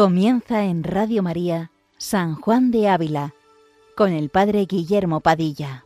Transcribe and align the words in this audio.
Comienza 0.00 0.64
en 0.64 0.82
Radio 0.82 1.22
María 1.22 1.72
San 1.98 2.34
Juan 2.34 2.70
de 2.70 2.88
Ávila 2.88 3.34
con 3.94 4.14
el 4.14 4.30
Padre 4.30 4.64
Guillermo 4.64 5.20
Padilla. 5.20 5.84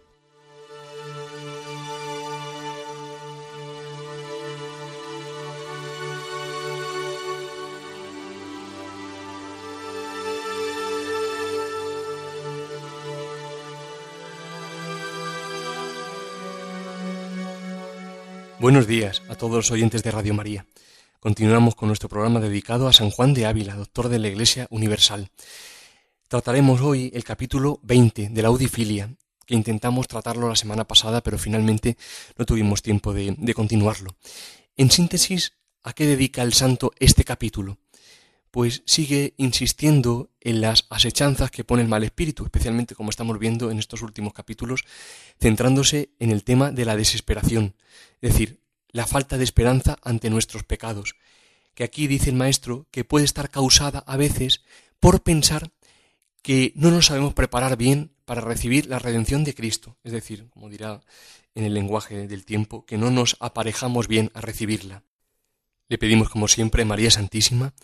Buenos 18.61 18.87
días 18.87 19.23
a 19.29 19.35
todos 19.35 19.57
los 19.57 19.71
oyentes 19.73 20.05
de 20.05 20.13
Radio 20.13 20.35
María. 20.35 20.67
Continuamos 21.25 21.75
con 21.75 21.87
nuestro 21.87 22.11
programa 22.11 22.39
dedicado 22.39 22.87
a 22.87 22.93
San 22.93 23.09
Juan 23.09 23.33
de 23.33 23.47
Ávila, 23.47 23.77
doctor 23.77 24.11
de 24.11 24.19
la 24.19 24.29
Iglesia 24.29 24.67
Universal. 24.69 25.31
Trataremos 26.29 26.83
hoy 26.83 27.11
el 27.15 27.25
capítulo 27.25 27.81
20 27.83 28.29
de 28.29 28.43
la 28.43 28.49
Audifilia, 28.49 29.09
que 29.47 29.55
intentamos 29.55 30.07
tratarlo 30.07 30.51
la 30.51 30.55
semana 30.55 30.85
pasada, 30.87 31.23
pero 31.23 31.39
finalmente 31.39 31.97
no 32.37 32.45
tuvimos 32.45 32.83
tiempo 32.83 33.15
de, 33.15 33.35
de 33.39 33.55
continuarlo. 33.55 34.15
En 34.77 34.91
síntesis, 34.91 35.55
¿a 35.83 35.95
qué 35.95 36.05
dedica 36.05 36.43
el 36.43 36.53
santo 36.53 36.93
este 36.99 37.25
capítulo? 37.25 37.79
Pues 38.51 38.83
sigue 38.85 39.33
insistiendo 39.39 40.29
en 40.43 40.61
las 40.61 40.85
asechanzas 40.91 41.51
que 41.51 41.65
pone 41.65 41.81
el 41.81 41.89
mal 41.89 42.05
espíritu, 42.05 42.45
especialmente 42.45 42.95
como 42.95 43.09
estamos 43.09 43.39
viendo 43.39 43.71
en 43.71 43.79
estos 43.79 44.03
últimos 44.03 44.35
capítulos, 44.35 44.83
centrándose 45.41 46.11
en 46.19 46.31
el 46.31 46.45
tema 46.45 46.71
de 46.71 46.85
la 46.85 46.97
desesperación, 46.97 47.77
es 48.21 48.33
decir, 48.33 48.64
la 48.95 49.09
falta 49.09 49.37
de 49.37 49.45
esperanza 49.45 49.99
ante 50.03 50.31
nuestros 50.31 50.63
pecados, 50.63 51.17
que 51.75 51.83
aquí 51.83 52.07
dice 52.07 52.31
el 52.31 52.37
maestro 52.37 52.87
que 52.93 53.03
puede 53.03 53.25
estar 53.25 53.51
causada 53.51 54.05
a 54.07 54.17
veces 54.17 54.63
por 55.01 55.25
pensar 55.25 55.73
que 56.43 56.73
no 56.77 56.93
nos 56.93 57.07
sabemos 57.07 57.35
preparar 57.35 57.77
bien 57.77 58.13
para 58.25 58.41
recibir 58.41 58.87
la 58.87 59.01
redención 59.01 59.43
de 59.43 59.53
Cristo, 59.53 59.99
es 60.05 60.13
decir, 60.13 60.49
como 60.51 60.71
dirá 60.71 61.01
en 61.57 61.65
el 61.65 61.75
lenguaje 61.75 62.29
del 62.29 62.45
tiempo, 62.45 62.87
que 62.87 62.97
no 62.97 63.11
nos 63.11 63.37
aparejamos 63.41 64.07
bien 64.07 64.31
a 64.33 64.41
recibirla. 64.41 65.03
Le 65.89 65.99
pedimos, 65.99 66.31
como 66.31 66.47
siempre, 66.47 66.85
María 66.85 67.11
Santísima, 67.11 67.75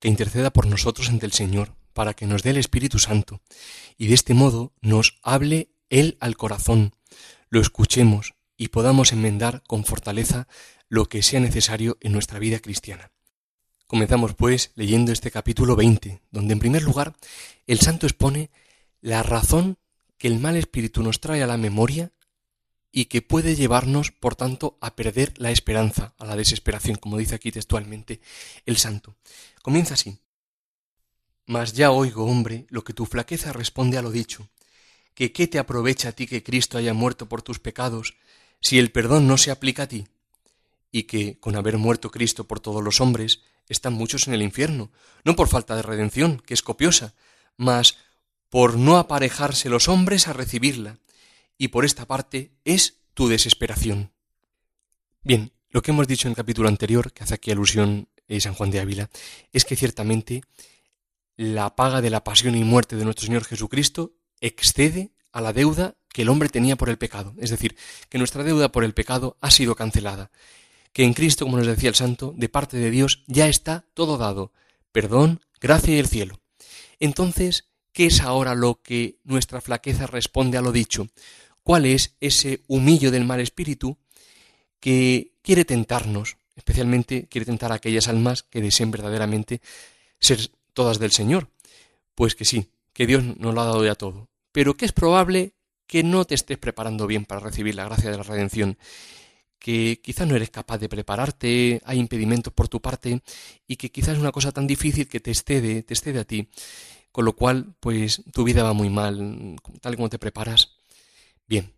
que 0.00 0.08
interceda 0.08 0.52
por 0.52 0.66
nosotros 0.66 1.08
ante 1.08 1.24
el 1.24 1.32
Señor, 1.32 1.74
para 1.94 2.12
que 2.12 2.26
nos 2.26 2.42
dé 2.42 2.50
el 2.50 2.58
Espíritu 2.58 2.98
Santo, 2.98 3.40
y 3.96 4.08
de 4.08 4.14
este 4.14 4.34
modo 4.34 4.74
nos 4.82 5.18
hable 5.22 5.70
Él 5.88 6.18
al 6.20 6.36
corazón, 6.36 6.94
lo 7.48 7.60
escuchemos 7.60 8.34
y 8.62 8.68
podamos 8.68 9.10
enmendar 9.10 9.64
con 9.66 9.84
fortaleza 9.84 10.46
lo 10.88 11.08
que 11.08 11.24
sea 11.24 11.40
necesario 11.40 11.98
en 12.00 12.12
nuestra 12.12 12.38
vida 12.38 12.60
cristiana. 12.60 13.10
Comenzamos, 13.88 14.34
pues, 14.34 14.70
leyendo 14.76 15.10
este 15.10 15.32
capítulo 15.32 15.74
20, 15.74 16.22
donde 16.30 16.52
en 16.52 16.60
primer 16.60 16.84
lugar 16.84 17.16
el 17.66 17.80
santo 17.80 18.06
expone 18.06 18.52
la 19.00 19.24
razón 19.24 19.78
que 20.16 20.28
el 20.28 20.38
mal 20.38 20.56
espíritu 20.56 21.02
nos 21.02 21.18
trae 21.18 21.42
a 21.42 21.48
la 21.48 21.56
memoria 21.56 22.12
y 22.92 23.06
que 23.06 23.20
puede 23.20 23.56
llevarnos, 23.56 24.12
por 24.12 24.36
tanto, 24.36 24.78
a 24.80 24.94
perder 24.94 25.34
la 25.38 25.50
esperanza, 25.50 26.14
a 26.16 26.24
la 26.24 26.36
desesperación, 26.36 26.98
como 26.98 27.18
dice 27.18 27.34
aquí 27.34 27.50
textualmente 27.50 28.20
el 28.64 28.76
santo. 28.76 29.16
Comienza 29.60 29.94
así. 29.94 30.20
Mas 31.46 31.72
ya 31.72 31.90
oigo, 31.90 32.26
hombre, 32.26 32.66
lo 32.68 32.84
que 32.84 32.92
tu 32.92 33.06
flaqueza 33.06 33.52
responde 33.52 33.98
a 33.98 34.02
lo 34.02 34.12
dicho, 34.12 34.48
que 35.14 35.32
qué 35.32 35.48
te 35.48 35.58
aprovecha 35.58 36.10
a 36.10 36.12
ti 36.12 36.28
que 36.28 36.44
Cristo 36.44 36.78
haya 36.78 36.94
muerto 36.94 37.28
por 37.28 37.42
tus 37.42 37.58
pecados, 37.58 38.14
si 38.62 38.78
el 38.78 38.90
perdón 38.90 39.26
no 39.26 39.36
se 39.36 39.50
aplica 39.50 39.82
a 39.82 39.88
ti, 39.88 40.06
y 40.90 41.02
que, 41.02 41.38
con 41.38 41.56
haber 41.56 41.76
muerto 41.76 42.10
Cristo 42.10 42.44
por 42.44 42.60
todos 42.60 42.82
los 42.82 43.00
hombres, 43.00 43.42
están 43.68 43.92
muchos 43.92 44.28
en 44.28 44.34
el 44.34 44.42
infierno, 44.42 44.90
no 45.24 45.36
por 45.36 45.48
falta 45.48 45.76
de 45.76 45.82
redención, 45.82 46.38
que 46.38 46.54
es 46.54 46.62
copiosa, 46.62 47.14
mas 47.56 47.98
por 48.48 48.76
no 48.76 48.98
aparejarse 48.98 49.68
los 49.68 49.88
hombres 49.88 50.28
a 50.28 50.32
recibirla, 50.32 50.98
y 51.58 51.68
por 51.68 51.84
esta 51.84 52.06
parte 52.06 52.52
es 52.64 53.00
tu 53.14 53.28
desesperación. 53.28 54.12
Bien, 55.22 55.52
lo 55.70 55.82
que 55.82 55.90
hemos 55.90 56.06
dicho 56.06 56.28
en 56.28 56.32
el 56.32 56.36
capítulo 56.36 56.68
anterior, 56.68 57.12
que 57.12 57.24
hace 57.24 57.34
aquí 57.34 57.50
alusión 57.50 58.08
a 58.28 58.40
San 58.40 58.54
Juan 58.54 58.70
de 58.70 58.80
Ávila, 58.80 59.10
es 59.52 59.64
que 59.64 59.76
ciertamente 59.76 60.42
la 61.36 61.74
paga 61.74 62.00
de 62.00 62.10
la 62.10 62.24
pasión 62.24 62.54
y 62.54 62.62
muerte 62.62 62.96
de 62.96 63.04
nuestro 63.04 63.26
Señor 63.26 63.44
Jesucristo 63.44 64.14
excede 64.40 65.12
a 65.32 65.40
la 65.40 65.52
deuda 65.52 65.96
que 66.12 66.22
el 66.22 66.28
hombre 66.28 66.48
tenía 66.48 66.76
por 66.76 66.88
el 66.88 66.98
pecado. 66.98 67.34
Es 67.38 67.50
decir, 67.50 67.76
que 68.08 68.18
nuestra 68.18 68.44
deuda 68.44 68.70
por 68.70 68.84
el 68.84 68.94
pecado 68.94 69.36
ha 69.40 69.50
sido 69.50 69.74
cancelada. 69.74 70.30
Que 70.92 71.04
en 71.04 71.14
Cristo, 71.14 71.44
como 71.44 71.56
nos 71.56 71.66
decía 71.66 71.88
el 71.88 71.94
santo, 71.94 72.34
de 72.36 72.48
parte 72.48 72.76
de 72.76 72.90
Dios 72.90 73.24
ya 73.26 73.48
está 73.48 73.84
todo 73.94 74.18
dado. 74.18 74.52
Perdón, 74.92 75.40
gracia 75.60 75.94
y 75.94 75.98
el 75.98 76.08
cielo. 76.08 76.40
Entonces, 77.00 77.68
¿qué 77.92 78.06
es 78.06 78.20
ahora 78.20 78.54
lo 78.54 78.82
que 78.82 79.16
nuestra 79.24 79.60
flaqueza 79.60 80.06
responde 80.06 80.58
a 80.58 80.62
lo 80.62 80.72
dicho? 80.72 81.08
cuál 81.62 81.86
es 81.86 82.16
ese 82.20 82.62
humillo 82.66 83.10
del 83.10 83.24
mal 83.24 83.40
espíritu 83.40 83.98
que 84.80 85.32
quiere 85.42 85.64
tentarnos, 85.64 86.36
especialmente 86.56 87.28
quiere 87.28 87.44
tentar 87.44 87.72
a 87.72 87.76
aquellas 87.76 88.08
almas 88.08 88.42
que 88.42 88.60
deseen 88.60 88.90
verdaderamente 88.90 89.60
ser 90.18 90.50
todas 90.72 90.98
del 90.98 91.12
Señor. 91.12 91.48
Pues 92.14 92.34
que 92.34 92.44
sí, 92.44 92.68
que 92.92 93.06
Dios 93.06 93.22
nos 93.24 93.54
lo 93.54 93.60
ha 93.60 93.66
dado 93.66 93.84
ya 93.84 93.94
todo, 93.94 94.28
pero 94.50 94.74
que 94.74 94.84
es 94.84 94.92
probable 94.92 95.54
que 95.92 96.02
no 96.02 96.24
te 96.24 96.34
estés 96.34 96.56
preparando 96.56 97.06
bien 97.06 97.26
para 97.26 97.42
recibir 97.42 97.74
la 97.74 97.84
gracia 97.84 98.10
de 98.10 98.16
la 98.16 98.22
redención, 98.22 98.78
que 99.58 100.00
quizás 100.02 100.26
no 100.26 100.34
eres 100.34 100.48
capaz 100.48 100.78
de 100.78 100.88
prepararte, 100.88 101.82
hay 101.84 101.98
impedimentos 101.98 102.50
por 102.50 102.68
tu 102.68 102.80
parte 102.80 103.20
y 103.68 103.76
que 103.76 103.92
quizás 103.92 104.14
es 104.14 104.20
una 104.20 104.32
cosa 104.32 104.52
tan 104.52 104.66
difícil 104.66 105.06
que 105.06 105.20
te 105.20 105.32
excede, 105.32 105.82
te 105.82 105.92
excede 105.92 106.20
a 106.20 106.24
ti, 106.24 106.48
con 107.10 107.26
lo 107.26 107.36
cual 107.36 107.74
pues 107.78 108.22
tu 108.32 108.42
vida 108.42 108.62
va 108.62 108.72
muy 108.72 108.88
mal, 108.88 109.58
tal 109.82 109.96
como 109.96 110.08
te 110.08 110.18
preparas, 110.18 110.70
Bien, 111.46 111.70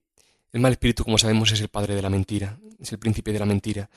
el 0.53 0.61
mal 0.61 0.71
espíritu, 0.71 1.03
como 1.03 1.19
sabemos, 1.19 1.51
es 1.51 1.61
el 1.61 1.67
padre 1.67 1.97
de 1.97 2.03
la 2.03 2.09
mentira, 2.09 2.61
es 2.79 2.93
el 2.93 3.01
príncipe 3.01 3.33
de 3.33 3.41
la 3.41 3.47
mentira, 3.47 3.91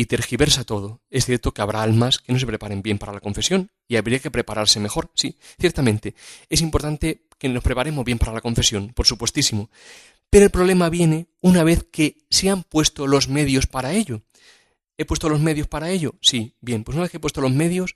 y 0.00 0.06
tergiversa 0.06 0.64
todo. 0.64 1.02
Es 1.10 1.26
cierto 1.26 1.52
que 1.52 1.60
habrá 1.60 1.82
almas 1.82 2.20
que 2.20 2.32
no 2.32 2.38
se 2.38 2.46
preparen 2.46 2.80
bien 2.80 2.96
para 2.96 3.12
la 3.12 3.20
confesión, 3.20 3.70
y 3.86 3.96
habría 3.96 4.18
que 4.18 4.30
prepararse 4.30 4.80
mejor, 4.80 5.10
sí, 5.14 5.36
ciertamente. 5.58 6.14
Es 6.48 6.62
importante 6.62 7.26
que 7.38 7.50
nos 7.50 7.62
preparemos 7.62 8.02
bien 8.02 8.18
para 8.18 8.32
la 8.32 8.40
confesión, 8.40 8.94
por 8.94 9.04
supuestísimo. 9.04 9.68
Pero 10.30 10.46
el 10.46 10.50
problema 10.50 10.88
viene 10.88 11.26
una 11.42 11.64
vez 11.64 11.84
que 11.92 12.16
se 12.30 12.48
han 12.48 12.62
puesto 12.62 13.06
los 13.06 13.28
medios 13.28 13.66
para 13.66 13.92
ello. 13.92 14.22
¿He 14.96 15.04
puesto 15.04 15.28
los 15.28 15.40
medios 15.40 15.68
para 15.68 15.90
ello? 15.90 16.14
Sí, 16.22 16.54
bien, 16.62 16.82
pues 16.82 16.94
una 16.94 17.02
vez 17.02 17.10
que 17.10 17.18
he 17.18 17.20
puesto 17.20 17.42
los 17.42 17.52
medios, 17.52 17.94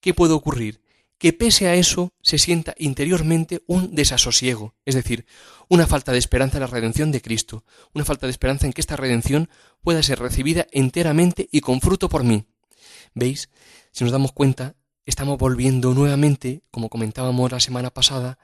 ¿qué 0.00 0.12
puede 0.12 0.34
ocurrir? 0.34 0.82
Que 1.18 1.32
pese 1.32 1.68
a 1.68 1.74
eso 1.74 2.14
se 2.22 2.38
sienta 2.38 2.74
interiormente 2.78 3.62
un 3.66 3.94
desasosiego, 3.94 4.74
es 4.84 4.94
decir, 4.94 5.26
una 5.68 5.86
falta 5.86 6.12
de 6.12 6.18
esperanza 6.18 6.56
en 6.56 6.62
la 6.62 6.68
redención 6.68 7.10
de 7.10 7.20
Cristo, 7.20 7.64
una 7.92 8.04
falta 8.04 8.26
de 8.26 8.30
esperanza 8.30 8.66
en 8.66 8.72
que 8.72 8.80
esta 8.80 8.96
redención 8.96 9.50
pueda 9.82 10.02
ser 10.02 10.20
recibida 10.20 10.66
enteramente 10.70 11.48
y 11.50 11.60
con 11.60 11.80
fruto 11.80 12.08
por 12.08 12.24
mí. 12.24 12.46
¿Veis? 13.14 13.50
Si 13.90 14.04
nos 14.04 14.12
damos 14.12 14.32
cuenta, 14.32 14.76
estamos 15.06 15.38
volviendo 15.38 15.92
nuevamente, 15.92 16.62
como 16.70 16.88
comentábamos 16.88 17.50
la 17.50 17.60
semana 17.60 17.90
pasada, 17.90 18.38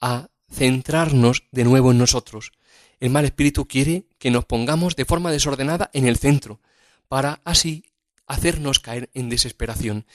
a 0.00 0.28
centrarnos 0.50 1.44
de 1.52 1.64
nuevo 1.64 1.90
en 1.90 1.98
nosotros. 1.98 2.52
El 3.00 3.10
mal 3.10 3.24
espíritu 3.24 3.66
quiere 3.66 4.06
que 4.18 4.30
nos 4.30 4.46
pongamos 4.46 4.96
de 4.96 5.04
forma 5.04 5.30
desordenada 5.30 5.90
en 5.92 6.06
el 6.06 6.16
centro, 6.16 6.60
para 7.08 7.42
así 7.44 7.84
hacernos 8.26 8.78
caer 8.78 9.10
en 9.12 9.28
desesperación 9.28 10.06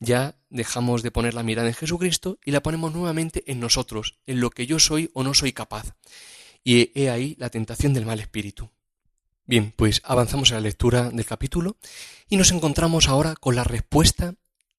ya 0.00 0.36
dejamos 0.50 1.02
de 1.02 1.10
poner 1.10 1.34
la 1.34 1.42
mirada 1.42 1.68
en 1.68 1.74
Jesucristo 1.74 2.38
y 2.44 2.50
la 2.50 2.62
ponemos 2.62 2.92
nuevamente 2.92 3.44
en 3.50 3.60
nosotros, 3.60 4.18
en 4.26 4.40
lo 4.40 4.50
que 4.50 4.66
yo 4.66 4.78
soy 4.78 5.10
o 5.14 5.22
no 5.22 5.34
soy 5.34 5.52
capaz. 5.52 5.94
Y 6.62 6.92
he 6.98 7.10
ahí 7.10 7.36
la 7.38 7.50
tentación 7.50 7.94
del 7.94 8.06
mal 8.06 8.20
espíritu. 8.20 8.70
Bien, 9.46 9.72
pues 9.76 10.00
avanzamos 10.04 10.50
en 10.50 10.56
la 10.56 10.62
lectura 10.62 11.10
del 11.10 11.26
capítulo 11.26 11.76
y 12.28 12.36
nos 12.36 12.50
encontramos 12.50 13.08
ahora 13.08 13.34
con 13.36 13.54
la 13.54 13.64
respuesta 13.64 14.34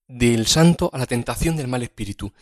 del 0.07 0.47
santo 0.47 0.89
a 0.93 0.97
la 0.97 1.05
tentación 1.05 1.55
del 1.55 1.67
mal 1.67 1.83
espíritu. 1.83 2.33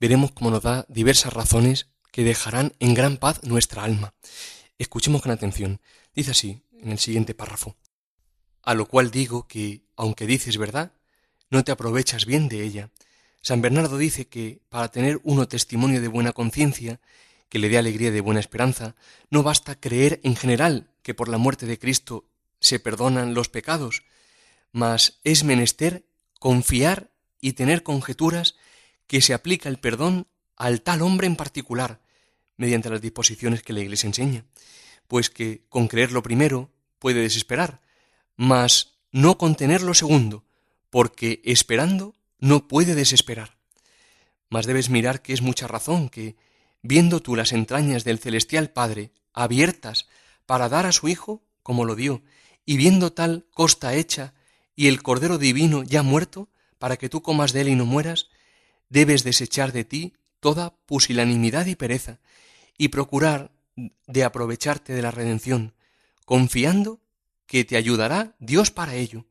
Veremos 0.00 0.32
cómo 0.32 0.50
nos 0.50 0.62
da 0.62 0.86
diversas 0.88 1.32
razones 1.32 1.88
que 2.10 2.24
dejarán 2.24 2.72
en 2.80 2.94
gran 2.94 3.18
paz 3.18 3.42
nuestra 3.42 3.84
alma. 3.84 4.14
Escuchemos 4.78 5.22
con 5.22 5.32
atención. 5.32 5.80
Dice 6.14 6.30
así 6.30 6.62
en 6.80 6.90
el 6.92 6.98
siguiente 6.98 7.34
párrafo. 7.34 7.76
A 8.62 8.74
lo 8.74 8.86
cual 8.86 9.10
digo 9.10 9.46
que, 9.46 9.82
aunque 9.96 10.26
dices 10.26 10.56
verdad, 10.56 10.92
no 11.50 11.64
te 11.64 11.72
aprovechas 11.72 12.26
bien 12.26 12.48
de 12.48 12.62
ella. 12.62 12.90
San 13.40 13.62
Bernardo 13.62 13.98
dice 13.98 14.26
que 14.26 14.60
para 14.68 14.90
tener 14.90 15.20
uno 15.22 15.48
testimonio 15.48 16.00
de 16.00 16.08
buena 16.08 16.32
conciencia, 16.32 17.00
que 17.48 17.58
le 17.58 17.68
dé 17.68 17.78
alegría 17.78 18.10
de 18.10 18.20
buena 18.20 18.40
esperanza, 18.40 18.94
no 19.30 19.42
basta 19.42 19.80
creer 19.80 20.20
en 20.22 20.36
general 20.36 20.90
que 21.02 21.14
por 21.14 21.28
la 21.28 21.38
muerte 21.38 21.66
de 21.66 21.78
Cristo 21.78 22.28
se 22.60 22.78
perdonan 22.78 23.34
los 23.34 23.48
pecados, 23.48 24.02
mas 24.72 25.20
es 25.24 25.44
menester 25.44 26.04
confiar 26.38 27.10
y 27.40 27.52
tener 27.52 27.82
conjeturas 27.82 28.56
que 29.06 29.22
se 29.22 29.32
aplica 29.32 29.68
el 29.68 29.78
perdón 29.78 30.26
al 30.56 30.82
tal 30.82 31.02
hombre 31.02 31.26
en 31.26 31.36
particular, 31.36 32.00
mediante 32.56 32.90
las 32.90 33.00
disposiciones 33.00 33.62
que 33.62 33.72
la 33.72 33.80
Iglesia 33.80 34.08
enseña, 34.08 34.44
pues 35.06 35.30
que 35.30 35.62
con 35.68 35.88
creer 35.88 36.12
lo 36.12 36.22
primero 36.22 36.70
puede 36.98 37.20
desesperar, 37.20 37.80
mas 38.36 38.98
no 39.12 39.38
con 39.38 39.54
tener 39.54 39.82
lo 39.82 39.94
segundo, 39.94 40.44
porque 40.90 41.40
esperando 41.44 42.14
no 42.38 42.68
puede 42.68 42.94
desesperar. 42.94 43.56
Mas 44.48 44.66
debes 44.66 44.90
mirar 44.90 45.22
que 45.22 45.32
es 45.32 45.42
mucha 45.42 45.66
razón 45.66 46.08
que, 46.08 46.36
viendo 46.82 47.20
tú 47.20 47.36
las 47.36 47.52
entrañas 47.52 48.04
del 48.04 48.18
celestial 48.18 48.70
Padre 48.70 49.12
abiertas 49.32 50.06
para 50.46 50.68
dar 50.68 50.86
a 50.86 50.92
su 50.92 51.08
Hijo, 51.08 51.42
como 51.62 51.84
lo 51.84 51.94
dio, 51.94 52.22
y 52.64 52.76
viendo 52.76 53.12
tal 53.12 53.46
costa 53.54 53.94
hecha 53.94 54.34
y 54.74 54.86
el 54.88 55.02
Cordero 55.02 55.38
Divino 55.38 55.82
ya 55.82 56.02
muerto, 56.02 56.48
para 56.78 56.96
que 56.96 57.08
tú 57.08 57.22
comas 57.22 57.52
de 57.52 57.62
él 57.62 57.68
y 57.68 57.74
no 57.74 57.84
mueras, 57.84 58.28
debes 58.88 59.24
desechar 59.24 59.72
de 59.72 59.84
ti 59.84 60.14
toda 60.40 60.76
pusilanimidad 60.86 61.66
y 61.66 61.74
pereza, 61.74 62.20
y 62.78 62.88
procurar 62.88 63.50
de 64.06 64.24
aprovecharte 64.24 64.92
de 64.92 65.02
la 65.02 65.10
redención, 65.10 65.74
confiando 66.24 67.00
que 67.46 67.64
te 67.64 67.76
ayudará 67.76 68.34
Dios 68.38 68.70
para 68.70 68.94
ello, 68.94 69.26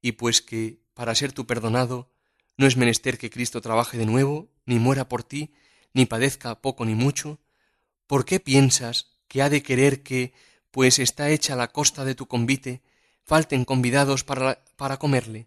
y 0.00 0.12
pues 0.12 0.42
que, 0.42 0.80
para 0.94 1.14
ser 1.14 1.32
tú 1.32 1.46
perdonado, 1.46 2.10
no 2.56 2.66
es 2.66 2.76
menester 2.76 3.18
que 3.18 3.30
Cristo 3.30 3.60
trabaje 3.60 3.98
de 3.98 4.06
nuevo, 4.06 4.48
ni 4.64 4.78
muera 4.78 5.08
por 5.08 5.22
ti, 5.22 5.52
ni 5.92 6.06
padezca 6.06 6.60
poco 6.60 6.84
ni 6.84 6.94
mucho, 6.94 7.38
¿por 8.06 8.24
qué 8.24 8.40
piensas 8.40 9.08
que 9.28 9.42
ha 9.42 9.50
de 9.50 9.62
querer 9.62 10.02
que, 10.02 10.32
pues 10.70 10.98
está 10.98 11.30
hecha 11.30 11.56
la 11.56 11.72
costa 11.72 12.04
de 12.04 12.14
tu 12.14 12.26
convite, 12.26 12.82
falten 13.24 13.64
convidados 13.64 14.24
para, 14.24 14.64
para 14.76 14.98
comerle? 14.98 15.46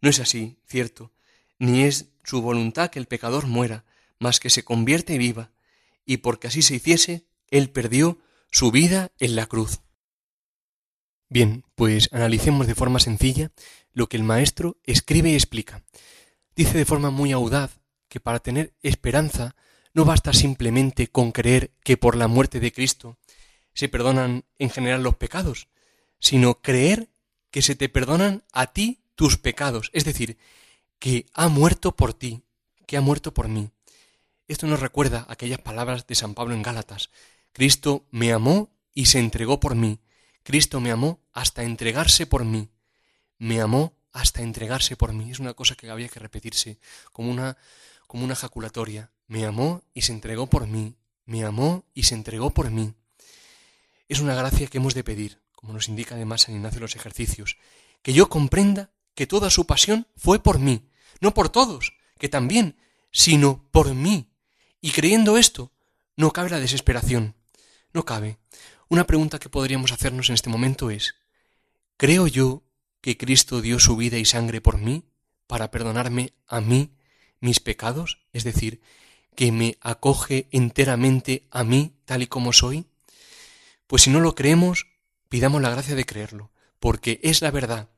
No 0.00 0.10
es 0.10 0.20
así, 0.20 0.58
cierto, 0.66 1.10
ni 1.58 1.82
es 1.82 2.06
su 2.24 2.42
voluntad 2.42 2.90
que 2.90 2.98
el 2.98 3.06
pecador 3.06 3.46
muera, 3.46 3.84
mas 4.18 4.40
que 4.40 4.50
se 4.50 4.64
convierte 4.64 5.14
y 5.14 5.18
viva, 5.18 5.50
y 6.04 6.18
porque 6.18 6.48
así 6.48 6.62
se 6.62 6.76
hiciese, 6.76 7.24
él 7.50 7.70
perdió 7.70 8.18
su 8.50 8.70
vida 8.70 9.10
en 9.18 9.36
la 9.36 9.46
cruz. 9.46 9.80
Bien, 11.28 11.64
pues 11.74 12.08
analicemos 12.12 12.66
de 12.66 12.74
forma 12.74 13.00
sencilla 13.00 13.50
lo 13.92 14.08
que 14.08 14.16
el 14.16 14.22
Maestro 14.22 14.78
escribe 14.84 15.30
y 15.30 15.34
explica. 15.34 15.84
Dice 16.56 16.78
de 16.78 16.84
forma 16.84 17.10
muy 17.10 17.32
audaz 17.32 17.80
que 18.08 18.20
para 18.20 18.40
tener 18.40 18.74
esperanza 18.82 19.54
no 19.92 20.04
basta 20.04 20.32
simplemente 20.32 21.08
con 21.08 21.32
creer 21.32 21.72
que 21.84 21.96
por 21.96 22.16
la 22.16 22.28
muerte 22.28 22.60
de 22.60 22.72
Cristo 22.72 23.18
se 23.74 23.88
perdonan 23.88 24.44
en 24.58 24.70
general 24.70 25.02
los 25.02 25.16
pecados, 25.16 25.68
sino 26.18 26.60
creer 26.62 27.10
que 27.50 27.62
se 27.62 27.74
te 27.74 27.88
perdonan 27.88 28.44
a 28.52 28.72
ti 28.72 29.02
tus 29.14 29.36
pecados, 29.36 29.90
es 29.92 30.04
decir, 30.04 30.38
que 30.98 31.26
ha 31.34 31.48
muerto 31.48 31.94
por 31.94 32.14
ti, 32.14 32.42
que 32.86 32.96
ha 32.96 33.00
muerto 33.00 33.34
por 33.34 33.48
mí. 33.48 33.70
Esto 34.46 34.66
nos 34.66 34.80
recuerda 34.80 35.26
aquellas 35.28 35.60
palabras 35.60 36.06
de 36.06 36.14
San 36.14 36.34
Pablo 36.34 36.54
en 36.54 36.62
Gálatas. 36.62 37.10
Cristo 37.52 38.06
me 38.10 38.32
amó 38.32 38.70
y 38.94 39.06
se 39.06 39.18
entregó 39.18 39.60
por 39.60 39.74
mí. 39.74 40.00
Cristo 40.48 40.80
me 40.80 40.90
amó 40.90 41.20
hasta 41.34 41.62
entregarse 41.62 42.24
por 42.24 42.42
mí. 42.42 42.70
Me 43.36 43.60
amó 43.60 43.98
hasta 44.12 44.40
entregarse 44.40 44.96
por 44.96 45.12
mí. 45.12 45.30
Es 45.30 45.40
una 45.40 45.52
cosa 45.52 45.74
que 45.74 45.90
había 45.90 46.08
que 46.08 46.20
repetirse, 46.20 46.78
como 47.12 47.30
una, 47.30 47.58
como 48.06 48.24
una 48.24 48.32
ejaculatoria. 48.32 49.10
Me 49.26 49.44
amó 49.44 49.82
y 49.92 50.00
se 50.00 50.12
entregó 50.12 50.46
por 50.46 50.66
mí. 50.66 50.96
Me 51.26 51.44
amó 51.44 51.84
y 51.92 52.04
se 52.04 52.14
entregó 52.14 52.48
por 52.48 52.70
mí. 52.70 52.94
Es 54.08 54.20
una 54.20 54.34
gracia 54.34 54.68
que 54.68 54.78
hemos 54.78 54.94
de 54.94 55.04
pedir, 55.04 55.38
como 55.54 55.74
nos 55.74 55.86
indica 55.90 56.14
además 56.14 56.40
San 56.40 56.54
Ignacio 56.54 56.80
los 56.80 56.96
ejercicios, 56.96 57.58
que 58.00 58.14
yo 58.14 58.30
comprenda 58.30 58.90
que 59.14 59.26
toda 59.26 59.50
su 59.50 59.66
pasión 59.66 60.06
fue 60.16 60.42
por 60.42 60.58
mí, 60.58 60.88
no 61.20 61.34
por 61.34 61.50
todos, 61.50 61.92
que 62.18 62.30
también, 62.30 62.78
sino 63.12 63.68
por 63.70 63.92
mí. 63.92 64.30
Y 64.80 64.92
creyendo 64.92 65.36
esto, 65.36 65.72
no 66.16 66.32
cabe 66.32 66.48
la 66.48 66.58
desesperación. 66.58 67.34
No 67.92 68.06
cabe. 68.06 68.38
Una 68.90 69.06
pregunta 69.06 69.38
que 69.38 69.50
podríamos 69.50 69.92
hacernos 69.92 70.30
en 70.30 70.34
este 70.34 70.48
momento 70.48 70.90
es, 70.90 71.14
¿creo 71.98 72.26
yo 72.26 72.62
que 73.02 73.18
Cristo 73.18 73.60
dio 73.60 73.78
su 73.78 73.96
vida 73.96 74.16
y 74.16 74.24
sangre 74.24 74.62
por 74.62 74.78
mí 74.78 75.04
para 75.46 75.70
perdonarme 75.70 76.32
a 76.46 76.62
mí 76.62 76.94
mis 77.38 77.60
pecados? 77.60 78.18
Es 78.32 78.44
decir, 78.44 78.80
que 79.36 79.52
me 79.52 79.76
acoge 79.82 80.48
enteramente 80.52 81.46
a 81.50 81.64
mí 81.64 81.98
tal 82.06 82.22
y 82.22 82.28
como 82.28 82.54
soy? 82.54 82.86
Pues 83.86 84.02
si 84.02 84.10
no 84.10 84.20
lo 84.20 84.34
creemos, 84.34 84.86
pidamos 85.28 85.60
la 85.60 85.70
gracia 85.70 85.94
de 85.94 86.06
creerlo, 86.06 86.50
porque 86.80 87.20
es 87.22 87.42
la 87.42 87.50
verdad. 87.50 87.90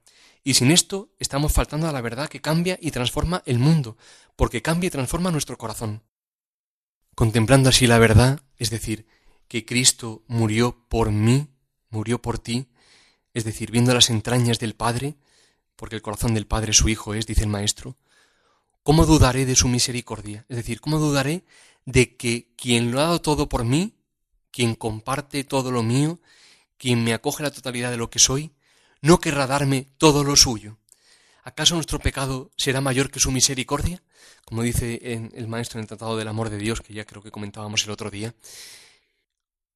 Y 0.43 0.55
sin 0.55 0.73
esto 0.73 1.15
estamos 1.21 1.53
faltando 1.53 1.89
a 1.89 1.93
la 1.93 2.01
verdad 2.01 2.29
que 2.29 2.41
cambia 2.41 2.79
y 2.81 2.91
transforma 2.91 3.45
el 3.47 3.61
mundo, 3.61 3.97
porque 4.35 4.61
cambia 4.61 4.89
y 4.89 4.91
transforma 4.91 5.31
nuestro 5.31 5.57
corazón. 5.57 6.03
Contemplando 7.15 7.69
así 7.69 7.87
la 7.87 7.99
verdad, 7.99 8.41
es 8.57 8.71
decir, 8.71 9.07
que 9.51 9.67
Cristo 9.67 10.23
murió 10.29 10.87
por 10.89 11.11
mí, 11.11 11.49
murió 11.89 12.23
por 12.23 12.39
ti, 12.39 12.69
es 13.35 13.43
decir, 13.43 13.73
viendo 13.73 13.93
las 13.93 14.09
entrañas 14.09 14.61
del 14.61 14.77
Padre, 14.77 15.17
porque 15.75 15.97
el 15.97 16.03
corazón 16.03 16.35
del 16.35 16.47
Padre 16.47 16.73
su 16.73 16.89
Hijo 16.89 17.15
es, 17.15 17.27
dice 17.27 17.43
el 17.43 17.49
Maestro, 17.49 17.97
¿cómo 18.85 19.07
dudaré 19.07 19.47
de 19.47 19.57
su 19.57 19.67
misericordia? 19.67 20.47
Es 20.49 20.57
decir, 20.57 20.81
¿cómo 20.81 21.01
dudaré 21.01 21.43
de 21.85 22.17
que 22.17 22.53
quien 22.55 22.93
lo 22.93 23.01
ha 23.01 23.07
dado 23.07 23.21
todo 23.23 23.49
por 23.49 23.65
mí, 23.65 23.97
quien 24.53 24.77
comparte 24.77 25.43
todo 25.43 25.73
lo 25.73 25.83
mío, 25.83 26.21
quien 26.79 27.03
me 27.03 27.13
acoge 27.13 27.43
la 27.43 27.51
totalidad 27.51 27.91
de 27.91 27.97
lo 27.97 28.09
que 28.09 28.21
soy, 28.21 28.53
no 29.01 29.19
querrá 29.19 29.49
darme 29.49 29.89
todo 29.99 30.23
lo 30.23 30.37
suyo? 30.37 30.79
¿Acaso 31.43 31.75
nuestro 31.75 31.99
pecado 31.99 32.53
será 32.57 32.81
mayor 32.81 33.11
que 33.11 33.19
su 33.19 33.33
misericordia? 33.33 34.01
Como 34.45 34.63
dice 34.63 35.01
el 35.03 35.49
Maestro 35.49 35.81
en 35.81 35.83
el 35.83 35.89
Tratado 35.89 36.17
del 36.17 36.29
Amor 36.29 36.51
de 36.51 36.59
Dios, 36.59 36.83
que 36.83 36.95
ya 36.95 37.05
creo 37.05 37.21
que 37.21 37.33
comentábamos 37.33 37.83
el 37.83 37.91
otro 37.91 38.13
día, 38.13 38.33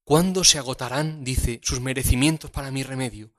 ¿Cuándo 0.04 0.44
se 0.44 0.58
agotarán, 0.58 1.24
dice, 1.24 1.60
sus 1.62 1.80
merecimientos 1.80 2.50
para 2.50 2.70
mi 2.70 2.82
remedio? 2.82 3.32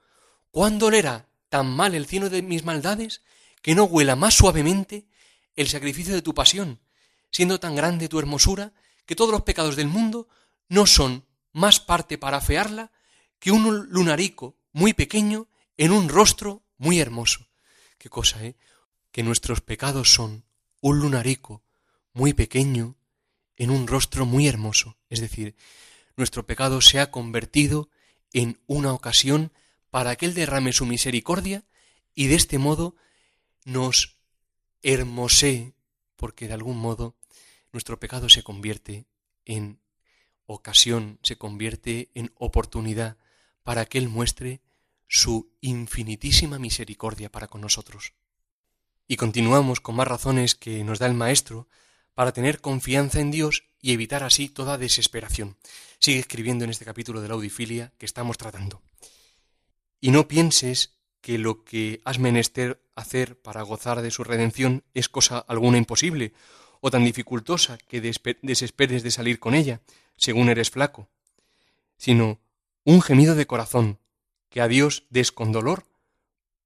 ¿Cuándo 0.49 0.87
olerá 0.87 1.27
tan 1.49 1.67
mal 1.67 1.93
el 1.93 2.07
cielo 2.07 2.29
de 2.29 2.41
mis 2.41 2.63
maldades 2.63 3.21
que 3.61 3.75
no 3.75 3.83
huela 3.83 4.15
más 4.15 4.33
suavemente 4.33 5.05
el 5.55 5.67
sacrificio 5.67 6.15
de 6.15 6.23
tu 6.23 6.33
pasión, 6.33 6.79
siendo 7.31 7.59
tan 7.59 7.75
grande 7.75 8.09
tu 8.09 8.19
hermosura 8.19 8.73
que 9.05 9.15
todos 9.15 9.31
los 9.31 9.43
pecados 9.43 9.75
del 9.75 9.87
mundo 9.87 10.27
no 10.67 10.87
son 10.87 11.25
más 11.53 11.79
parte 11.79 12.17
para 12.17 12.37
afearla 12.37 12.91
que 13.39 13.51
un 13.51 13.87
lunarico 13.89 14.57
muy 14.71 14.93
pequeño 14.93 15.47
en 15.77 15.91
un 15.91 16.09
rostro 16.09 16.63
muy 16.77 16.99
hermoso? 16.99 17.47
Qué 17.99 18.09
cosa, 18.09 18.43
¿eh? 18.43 18.55
Que 19.11 19.23
nuestros 19.23 19.61
pecados 19.61 20.13
son 20.13 20.45
un 20.81 20.99
lunarico 20.99 21.63
muy 22.13 22.33
pequeño 22.33 22.95
en 23.55 23.69
un 23.69 23.87
rostro 23.87 24.25
muy 24.25 24.47
hermoso, 24.47 24.97
es 25.09 25.21
decir, 25.21 25.55
nuestro 26.15 26.45
pecado 26.45 26.81
se 26.81 26.99
ha 26.99 27.11
convertido 27.11 27.89
en 28.33 28.59
una 28.67 28.93
ocasión 28.93 29.51
para 29.89 30.15
que 30.15 30.25
Él 30.25 30.33
derrame 30.33 30.73
su 30.73 30.85
misericordia 30.85 31.65
y 32.13 32.27
de 32.27 32.35
este 32.35 32.57
modo 32.57 32.95
nos 33.63 34.17
hermosee, 34.81 35.73
porque 36.15 36.47
de 36.47 36.53
algún 36.53 36.77
modo 36.77 37.15
nuestro 37.71 37.99
pecado 37.99 38.29
se 38.29 38.43
convierte 38.43 39.07
en 39.45 39.79
ocasión, 40.45 41.19
se 41.23 41.37
convierte 41.37 42.09
en 42.13 42.31
oportunidad 42.35 43.17
para 43.63 43.85
que 43.85 43.97
Él 43.97 44.09
muestre 44.09 44.61
su 45.07 45.51
infinitísima 45.61 46.59
misericordia 46.59 47.31
para 47.31 47.47
con 47.47 47.61
nosotros. 47.61 48.13
Y 49.07 49.17
continuamos 49.17 49.81
con 49.81 49.95
más 49.95 50.07
razones 50.07 50.55
que 50.55 50.83
nos 50.83 50.99
da 50.99 51.05
el 51.07 51.13
Maestro 51.13 51.67
para 52.15 52.31
tener 52.31 52.61
confianza 52.61 53.19
en 53.19 53.29
Dios 53.29 53.63
y 53.81 53.93
evitar 53.93 54.23
así 54.23 54.49
toda 54.49 54.79
desesperación. 54.79 55.57
Sigue 55.99 56.19
escribiendo 56.19 56.63
en 56.63 56.71
este 56.71 56.85
capítulo 56.85 57.21
de 57.21 57.27
la 57.27 57.35
audifilia 57.35 57.93
que 57.99 58.05
estamos 58.05 58.37
tratando. 58.37 58.81
Y 60.01 60.11
no 60.11 60.27
pienses 60.27 60.95
que 61.21 61.37
lo 61.37 61.63
que 61.63 62.01
has 62.05 62.19
menester 62.19 62.81
hacer 62.95 63.39
para 63.39 63.61
gozar 63.61 64.01
de 64.01 64.11
su 64.11 64.23
redención 64.23 64.83
es 64.93 65.09
cosa 65.09 65.39
alguna 65.39 65.77
imposible 65.77 66.33
o 66.81 66.91
tan 66.91 67.03
dificultosa 67.03 67.77
que 67.87 67.99
desesperes 68.41 69.03
de 69.03 69.11
salir 69.11 69.39
con 69.39 69.55
ella, 69.55 69.81
según 70.17 70.49
eres 70.49 70.69
flaco, 70.69 71.09
sino 71.97 72.39
un 72.83 73.01
gemido 73.01 73.35
de 73.35 73.47
corazón 73.47 73.99
que 74.49 74.61
a 74.61 74.67
Dios 74.67 75.03
des 75.09 75.31
con 75.31 75.51
dolor 75.51 75.85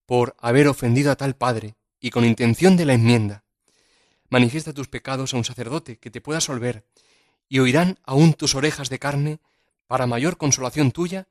por 0.06 0.36
haber 0.40 0.68
ofendido 0.68 1.12
a 1.12 1.16
tal 1.16 1.36
Padre 1.36 1.76
y 2.00 2.10
con 2.10 2.26
intención 2.26 2.76
de 2.76 2.86
la 2.86 2.94
enmienda, 2.94 3.44
manifiesta 4.30 4.74
tus 4.74 4.88
pecados 4.88 5.34
a 5.34 5.38
un 5.38 5.44
sacerdote 5.44 5.98
que 5.98 6.12
te 6.12 6.22
pueda 6.22 6.42
solver, 6.42 6.86
y 7.48 7.60
oirán 7.60 8.00
aún 8.04 8.34
tus 8.34 8.56
orejas 8.56 8.90
de 8.90 9.00
carne, 9.00 9.40
para 9.88 10.08
mayor 10.08 10.38
consolación 10.38 10.92
tuya, 10.92 11.28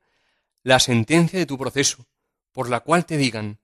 la 0.63 0.79
sentencia 0.79 1.39
de 1.39 1.45
tu 1.45 1.57
proceso, 1.57 2.07
por 2.51 2.69
la 2.69 2.81
cual 2.81 3.05
te 3.05 3.17
digan, 3.17 3.59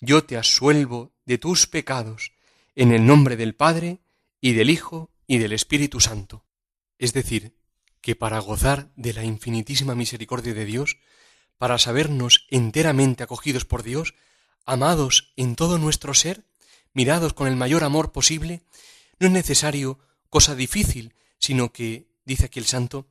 yo 0.00 0.24
te 0.24 0.36
asuelvo 0.36 1.12
de 1.24 1.38
tus 1.38 1.66
pecados, 1.66 2.32
en 2.76 2.92
el 2.92 3.06
nombre 3.06 3.36
del 3.36 3.54
Padre, 3.54 4.00
y 4.40 4.52
del 4.52 4.70
Hijo, 4.70 5.10
y 5.26 5.38
del 5.38 5.52
Espíritu 5.52 6.00
Santo. 6.00 6.44
Es 6.98 7.12
decir, 7.12 7.56
que 8.00 8.16
para 8.16 8.38
gozar 8.38 8.90
de 8.96 9.12
la 9.12 9.24
infinitísima 9.24 9.94
misericordia 9.94 10.54
de 10.54 10.64
Dios, 10.64 10.98
para 11.58 11.78
sabernos 11.78 12.46
enteramente 12.50 13.22
acogidos 13.22 13.64
por 13.64 13.82
Dios, 13.82 14.14
amados 14.64 15.32
en 15.36 15.56
todo 15.56 15.78
nuestro 15.78 16.14
ser, 16.14 16.44
mirados 16.94 17.32
con 17.32 17.48
el 17.48 17.56
mayor 17.56 17.84
amor 17.84 18.12
posible, 18.12 18.62
no 19.18 19.26
es 19.26 19.32
necesario 19.32 19.98
cosa 20.30 20.54
difícil, 20.54 21.14
sino 21.38 21.72
que, 21.72 22.08
dice 22.24 22.46
aquí 22.46 22.58
el 22.58 22.66
santo, 22.66 23.06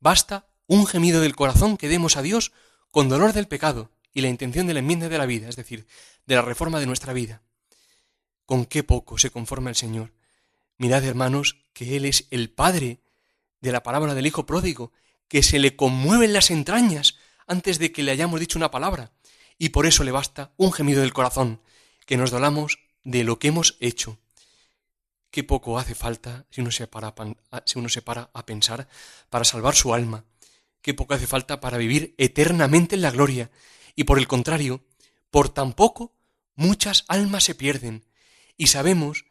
basta 0.00 0.48
un 0.66 0.86
gemido 0.86 1.20
del 1.20 1.36
corazón 1.36 1.76
que 1.76 1.88
demos 1.88 2.16
a 2.16 2.22
Dios 2.22 2.52
con 2.90 3.08
dolor 3.08 3.32
del 3.32 3.48
pecado 3.48 3.90
y 4.12 4.22
la 4.22 4.28
intención 4.28 4.66
de 4.66 4.74
la 4.74 4.80
enmienda 4.80 5.08
de 5.08 5.18
la 5.18 5.26
vida, 5.26 5.48
es 5.48 5.56
decir, 5.56 5.86
de 6.26 6.34
la 6.34 6.42
reforma 6.42 6.80
de 6.80 6.86
nuestra 6.86 7.12
vida. 7.12 7.42
con 8.46 8.64
qué 8.64 8.84
poco 8.84 9.18
se 9.18 9.30
conforma 9.30 9.70
el 9.70 9.76
Señor. 9.76 10.12
Mirad, 10.78 11.04
hermanos, 11.04 11.64
que 11.72 11.96
Él 11.96 12.04
es 12.04 12.28
el 12.30 12.48
Padre 12.48 13.00
de 13.60 13.72
la 13.72 13.82
palabra 13.82 14.14
del 14.14 14.26
Hijo 14.26 14.46
pródigo, 14.46 14.92
que 15.28 15.42
se 15.42 15.58
le 15.58 15.74
conmueven 15.74 16.32
las 16.32 16.50
entrañas 16.50 17.16
antes 17.48 17.78
de 17.78 17.90
que 17.90 18.02
le 18.02 18.12
hayamos 18.12 18.38
dicho 18.38 18.58
una 18.58 18.70
palabra, 18.70 19.12
y 19.58 19.70
por 19.70 19.84
eso 19.86 20.04
le 20.04 20.12
basta 20.12 20.52
un 20.56 20.72
gemido 20.72 21.00
del 21.00 21.12
corazón, 21.12 21.60
que 22.06 22.16
nos 22.16 22.30
dolamos 22.30 22.78
de 23.06 23.22
lo 23.22 23.38
que 23.38 23.48
hemos 23.48 23.76
hecho. 23.78 24.18
Qué 25.30 25.44
poco 25.44 25.78
hace 25.78 25.94
falta 25.94 26.44
si 26.50 26.60
uno 26.60 26.72
se 26.72 26.88
para, 26.88 27.14
si 27.64 27.78
uno 27.78 27.88
se 27.88 28.02
para 28.02 28.30
a 28.34 28.44
pensar 28.44 28.88
para 29.30 29.44
salvar 29.44 29.76
su 29.76 29.94
alma, 29.94 30.24
qué 30.82 30.92
poco 30.92 31.14
hace 31.14 31.28
falta 31.28 31.60
para 31.60 31.78
vivir 31.78 32.16
eternamente 32.18 32.96
en 32.96 33.02
la 33.02 33.12
gloria, 33.12 33.50
y 33.94 34.04
por 34.04 34.18
el 34.18 34.26
contrario, 34.26 34.84
por 35.30 35.48
tan 35.48 35.72
poco 35.72 36.16
muchas 36.56 37.04
almas 37.06 37.44
se 37.44 37.54
pierden, 37.54 38.04
y 38.56 38.66
sabemos 38.66 39.24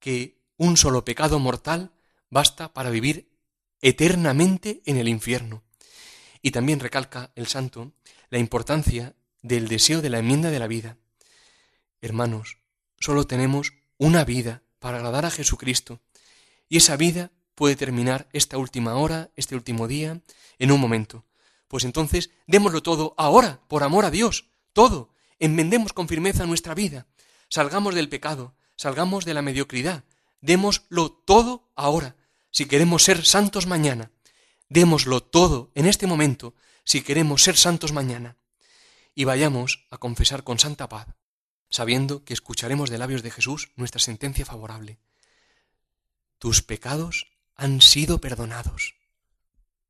que 0.00 0.40
un 0.56 0.76
solo 0.76 1.04
pecado 1.04 1.38
mortal 1.38 1.92
basta 2.30 2.72
para 2.72 2.90
vivir 2.90 3.30
eternamente 3.80 4.82
en 4.86 4.96
el 4.96 5.08
infierno. 5.08 5.62
Y 6.42 6.50
también 6.50 6.80
recalca 6.80 7.30
el 7.36 7.46
santo 7.46 7.92
la 8.28 8.38
importancia 8.38 9.14
del 9.40 9.68
deseo 9.68 10.02
de 10.02 10.10
la 10.10 10.18
enmienda 10.18 10.50
de 10.50 10.58
la 10.58 10.66
vida. 10.66 10.96
Hermanos, 12.00 12.59
solo 13.00 13.26
tenemos 13.26 13.72
una 13.98 14.24
vida 14.24 14.62
para 14.78 14.98
agradar 14.98 15.26
a 15.26 15.30
Jesucristo, 15.30 16.00
y 16.68 16.76
esa 16.76 16.96
vida 16.96 17.32
puede 17.54 17.76
terminar 17.76 18.28
esta 18.32 18.56
última 18.58 18.94
hora, 18.94 19.30
este 19.34 19.56
último 19.56 19.88
día, 19.88 20.20
en 20.58 20.70
un 20.70 20.80
momento. 20.80 21.26
Pues 21.66 21.84
entonces 21.84 22.30
démoslo 22.46 22.82
todo 22.82 23.14
ahora, 23.16 23.60
por 23.68 23.82
amor 23.82 24.04
a 24.04 24.10
Dios, 24.10 24.50
todo, 24.72 25.12
enmendemos 25.38 25.92
con 25.92 26.06
firmeza 26.06 26.46
nuestra 26.46 26.74
vida, 26.74 27.06
salgamos 27.48 27.94
del 27.94 28.08
pecado, 28.08 28.54
salgamos 28.76 29.24
de 29.24 29.34
la 29.34 29.42
mediocridad, 29.42 30.04
démoslo 30.40 31.10
todo 31.10 31.68
ahora, 31.74 32.16
si 32.50 32.66
queremos 32.66 33.04
ser 33.04 33.24
santos 33.24 33.66
mañana. 33.66 34.10
Démoslo 34.68 35.22
todo 35.22 35.70
en 35.74 35.86
este 35.86 36.06
momento 36.06 36.54
si 36.84 37.02
queremos 37.02 37.42
ser 37.42 37.56
santos 37.56 37.92
mañana. 37.92 38.36
Y 39.14 39.24
vayamos 39.24 39.86
a 39.90 39.98
confesar 39.98 40.44
con 40.44 40.58
santa 40.58 40.88
paz, 40.88 41.08
sabiendo 41.70 42.24
que 42.24 42.34
escucharemos 42.34 42.90
de 42.90 42.98
labios 42.98 43.22
de 43.22 43.30
Jesús 43.30 43.70
nuestra 43.76 44.00
sentencia 44.00 44.44
favorable. 44.44 44.98
Tus 46.38 46.62
pecados 46.62 47.28
han 47.54 47.80
sido 47.80 48.20
perdonados. 48.20 48.94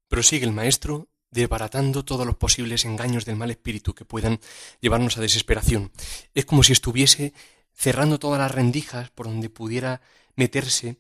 Prosigue 0.09 0.45
el 0.45 0.53
Maestro 0.53 1.09
desbaratando 1.31 2.05
todos 2.05 2.27
los 2.27 2.37
posibles 2.37 2.85
engaños 2.85 3.25
del 3.25 3.37
mal 3.37 3.51
espíritu 3.51 3.95
que 3.95 4.05
puedan 4.05 4.41
llevarnos 4.81 5.17
a 5.17 5.21
desesperación. 5.21 5.93
Es 6.35 6.45
como 6.45 6.63
si 6.63 6.73
estuviese 6.73 7.33
cerrando 7.73 8.19
todas 8.19 8.41
las 8.41 8.51
rendijas 8.51 9.11
por 9.11 9.27
donde 9.27 9.49
pudiera 9.49 10.01
meterse 10.35 10.97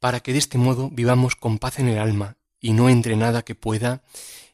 para 0.00 0.20
que 0.20 0.32
de 0.32 0.38
este 0.38 0.58
modo 0.58 0.90
vivamos 0.90 1.36
con 1.36 1.58
paz 1.58 1.78
en 1.78 1.88
el 1.88 1.98
alma 1.98 2.36
y 2.60 2.72
no 2.72 2.90
entre 2.90 3.16
nada 3.16 3.42
que 3.42 3.54
pueda 3.54 4.02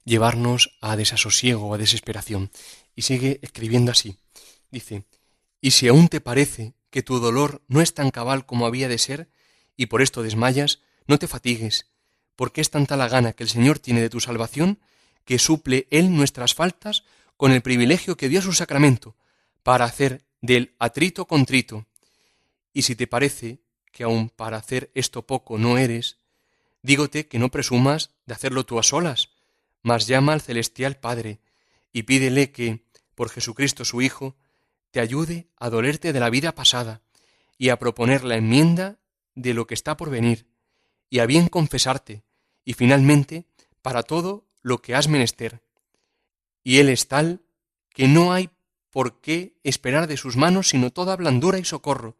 llevarnos 0.04 0.76
a 0.80 0.96
desasosiego 0.96 1.68
o 1.68 1.74
a 1.74 1.78
desesperación. 1.78 2.50
Y 2.94 3.02
sigue 3.02 3.40
escribiendo 3.42 3.90
así. 3.92 4.16
Dice, 4.70 5.04
y 5.60 5.72
si 5.72 5.88
aún 5.88 6.08
te 6.08 6.20
parece 6.20 6.74
que 6.90 7.02
tu 7.02 7.18
dolor 7.18 7.62
no 7.68 7.80
es 7.80 7.94
tan 7.94 8.10
cabal 8.10 8.46
como 8.46 8.66
había 8.66 8.88
de 8.88 8.98
ser, 8.98 9.28
y 9.76 9.86
por 9.86 10.02
esto 10.02 10.22
desmayas, 10.22 10.80
no 11.06 11.18
te 11.18 11.28
fatigues, 11.28 11.86
porque 12.34 12.60
es 12.60 12.70
tanta 12.70 12.96
la 12.96 13.08
gana 13.08 13.32
que 13.32 13.42
el 13.42 13.50
Señor 13.50 13.78
tiene 13.78 14.00
de 14.00 14.10
tu 14.10 14.20
salvación, 14.20 14.80
que 15.24 15.38
suple 15.38 15.86
Él 15.90 16.14
nuestras 16.14 16.54
faltas 16.54 17.04
con 17.36 17.52
el 17.52 17.62
privilegio 17.62 18.16
que 18.16 18.28
dio 18.28 18.38
a 18.40 18.42
su 18.42 18.52
sacramento, 18.52 19.16
para 19.62 19.84
hacer 19.84 20.24
del 20.40 20.74
atrito 20.78 21.26
contrito. 21.26 21.86
Y 22.72 22.82
si 22.82 22.94
te 22.94 23.06
parece 23.06 23.60
que 23.92 24.04
aun 24.04 24.28
para 24.30 24.58
hacer 24.58 24.90
esto 24.94 25.26
poco 25.26 25.58
no 25.58 25.78
eres, 25.78 26.18
dígote 26.82 27.26
que 27.26 27.38
no 27.38 27.50
presumas 27.50 28.10
de 28.26 28.34
hacerlo 28.34 28.64
tú 28.64 28.78
a 28.78 28.82
solas, 28.82 29.30
mas 29.82 30.06
llama 30.06 30.32
al 30.32 30.40
celestial 30.40 30.96
Padre 30.96 31.40
y 31.92 32.04
pídele 32.04 32.52
que, 32.52 32.84
por 33.14 33.30
Jesucristo 33.30 33.84
su 33.84 34.02
Hijo, 34.02 34.36
te 34.96 35.00
ayude 35.02 35.46
a 35.58 35.68
dolerte 35.68 36.14
de 36.14 36.20
la 36.20 36.30
vida 36.30 36.54
pasada 36.54 37.02
y 37.58 37.68
a 37.68 37.78
proponer 37.78 38.24
la 38.24 38.36
enmienda 38.36 38.96
de 39.34 39.52
lo 39.52 39.66
que 39.66 39.74
está 39.74 39.94
por 39.98 40.08
venir, 40.08 40.46
y 41.10 41.18
a 41.18 41.26
bien 41.26 41.48
confesarte, 41.48 42.24
y 42.64 42.72
finalmente 42.72 43.44
para 43.82 44.04
todo 44.04 44.46
lo 44.62 44.80
que 44.80 44.94
has 44.94 45.08
menester. 45.08 45.60
Y 46.64 46.78
Él 46.78 46.88
es 46.88 47.08
tal 47.08 47.42
que 47.90 48.08
no 48.08 48.32
hay 48.32 48.48
por 48.88 49.20
qué 49.20 49.58
esperar 49.64 50.06
de 50.06 50.16
sus 50.16 50.38
manos 50.38 50.70
sino 50.70 50.90
toda 50.90 51.14
blandura 51.14 51.58
y 51.58 51.64
socorro, 51.66 52.16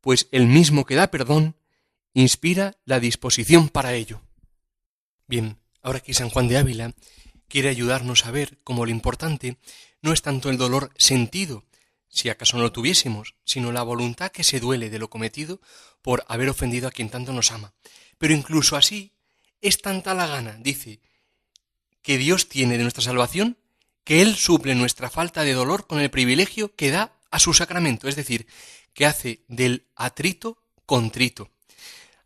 pues 0.00 0.28
el 0.32 0.46
mismo 0.46 0.86
que 0.86 0.94
da 0.94 1.10
perdón 1.10 1.54
inspira 2.14 2.78
la 2.86 2.98
disposición 2.98 3.68
para 3.68 3.92
ello. 3.92 4.22
Bien, 5.26 5.58
ahora 5.82 5.98
aquí 5.98 6.14
San 6.14 6.30
Juan 6.30 6.48
de 6.48 6.56
Ávila 6.56 6.94
quiere 7.46 7.68
ayudarnos 7.68 8.24
a 8.24 8.30
ver 8.30 8.56
cómo 8.64 8.86
lo 8.86 8.90
importante 8.90 9.58
no 10.00 10.14
es 10.14 10.22
tanto 10.22 10.48
el 10.48 10.56
dolor 10.56 10.92
sentido, 10.96 11.66
si 12.08 12.28
acaso 12.28 12.56
no 12.56 12.62
lo 12.62 12.72
tuviésemos, 12.72 13.34
sino 13.44 13.72
la 13.72 13.82
voluntad 13.82 14.30
que 14.30 14.44
se 14.44 14.60
duele 14.60 14.90
de 14.90 14.98
lo 14.98 15.10
cometido 15.10 15.60
por 16.02 16.24
haber 16.28 16.48
ofendido 16.48 16.88
a 16.88 16.90
quien 16.90 17.10
tanto 17.10 17.32
nos 17.32 17.52
ama. 17.52 17.74
Pero 18.18 18.34
incluso 18.34 18.76
así 18.76 19.12
es 19.60 19.80
tanta 19.80 20.14
la 20.14 20.26
gana, 20.26 20.56
dice, 20.60 21.00
que 22.02 22.18
Dios 22.18 22.48
tiene 22.48 22.76
de 22.76 22.84
nuestra 22.84 23.02
salvación, 23.02 23.58
que 24.04 24.22
Él 24.22 24.36
suple 24.36 24.74
nuestra 24.74 25.10
falta 25.10 25.42
de 25.42 25.52
dolor 25.52 25.86
con 25.86 26.00
el 26.00 26.10
privilegio 26.10 26.74
que 26.74 26.90
da 26.90 27.12
a 27.30 27.40
su 27.40 27.52
sacramento, 27.52 28.08
es 28.08 28.16
decir, 28.16 28.46
que 28.94 29.06
hace 29.06 29.40
del 29.48 29.86
atrito 29.96 30.58
contrito. 30.86 31.50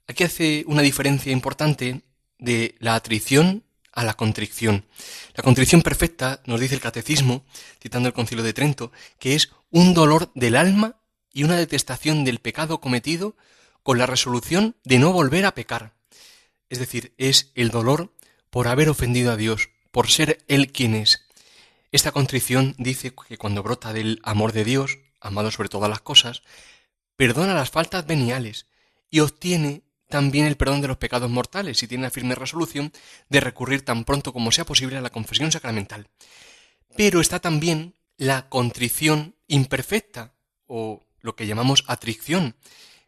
Aquí 0.06 0.24
hace 0.24 0.64
una 0.66 0.82
diferencia 0.82 1.32
importante 1.32 2.02
de 2.38 2.74
la 2.78 2.94
atrición 2.94 3.64
a 3.92 4.04
la 4.04 4.14
contrición. 4.14 4.86
La 5.34 5.42
contrición 5.42 5.82
perfecta, 5.82 6.42
nos 6.46 6.60
dice 6.60 6.74
el 6.74 6.80
catecismo, 6.80 7.44
citando 7.80 8.08
el 8.08 8.14
concilio 8.14 8.44
de 8.44 8.52
Trento, 8.52 8.92
que 9.18 9.34
es 9.34 9.50
un 9.70 9.94
dolor 9.94 10.30
del 10.34 10.56
alma 10.56 10.96
y 11.32 11.44
una 11.44 11.56
detestación 11.56 12.24
del 12.24 12.38
pecado 12.38 12.80
cometido 12.80 13.36
con 13.82 13.98
la 13.98 14.06
resolución 14.06 14.76
de 14.84 14.98
no 14.98 15.12
volver 15.12 15.46
a 15.46 15.54
pecar. 15.54 15.94
Es 16.68 16.78
decir, 16.78 17.14
es 17.18 17.50
el 17.54 17.70
dolor 17.70 18.14
por 18.50 18.68
haber 18.68 18.88
ofendido 18.88 19.32
a 19.32 19.36
Dios, 19.36 19.70
por 19.90 20.10
ser 20.10 20.44
Él 20.48 20.72
quien 20.72 20.94
es. 20.94 21.26
Esta 21.92 22.12
contrición 22.12 22.74
dice 22.78 23.12
que 23.28 23.38
cuando 23.38 23.62
brota 23.62 23.92
del 23.92 24.20
amor 24.22 24.52
de 24.52 24.64
Dios, 24.64 24.98
amado 25.20 25.50
sobre 25.50 25.68
todas 25.68 25.90
las 25.90 26.00
cosas, 26.00 26.42
perdona 27.16 27.54
las 27.54 27.70
faltas 27.70 28.06
veniales 28.06 28.66
y 29.10 29.20
obtiene 29.20 29.82
también 30.10 30.46
el 30.46 30.56
perdón 30.56 30.82
de 30.82 30.88
los 30.88 30.98
pecados 30.98 31.30
mortales 31.30 31.82
y 31.82 31.88
tiene 31.88 32.04
la 32.04 32.10
firme 32.10 32.34
resolución 32.34 32.92
de 33.30 33.40
recurrir 33.40 33.82
tan 33.82 34.04
pronto 34.04 34.32
como 34.32 34.52
sea 34.52 34.66
posible 34.66 34.98
a 34.98 35.00
la 35.00 35.10
confesión 35.10 35.50
sacramental. 35.50 36.08
Pero 36.96 37.20
está 37.20 37.38
también 37.38 37.94
la 38.18 38.48
contrición 38.50 39.34
imperfecta, 39.46 40.34
o 40.66 41.06
lo 41.22 41.34
que 41.36 41.46
llamamos 41.46 41.84
atricción, 41.86 42.56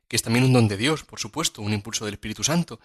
que 0.09 0.17
es 0.17 0.23
también 0.23 0.45
un 0.45 0.53
don 0.53 0.69
de 0.69 0.77
Dios, 0.77 1.05
por 1.05 1.21
supuesto, 1.21 1.61
un 1.61 1.73
impulso 1.73 2.05
del 2.05 2.15
Espíritu 2.15 2.45
Santo, 2.45 2.81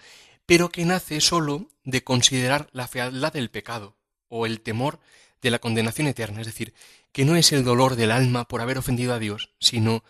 pero 0.45 0.69
que 0.69 0.85
nace 0.85 1.21
sólo 1.21 1.69
de 1.83 2.03
considerar 2.03 2.69
la 2.73 2.87
fealdad 2.87 3.33
del 3.33 3.49
pecado, 3.49 3.95
o 4.29 4.45
el 4.45 4.61
temor 4.61 4.99
de 5.41 5.51
la 5.51 5.59
condenación 5.59 6.07
eterna, 6.07 6.41
es 6.41 6.47
decir, 6.47 6.73
que 7.11 7.25
no 7.25 7.35
es 7.35 7.51
el 7.51 7.63
dolor 7.63 7.95
del 7.95 8.11
alma 8.11 8.47
por 8.47 8.61
haber 8.61 8.77
ofendido 8.77 9.13
a 9.13 9.19
Dios, 9.19 9.51
sino 9.59 10.03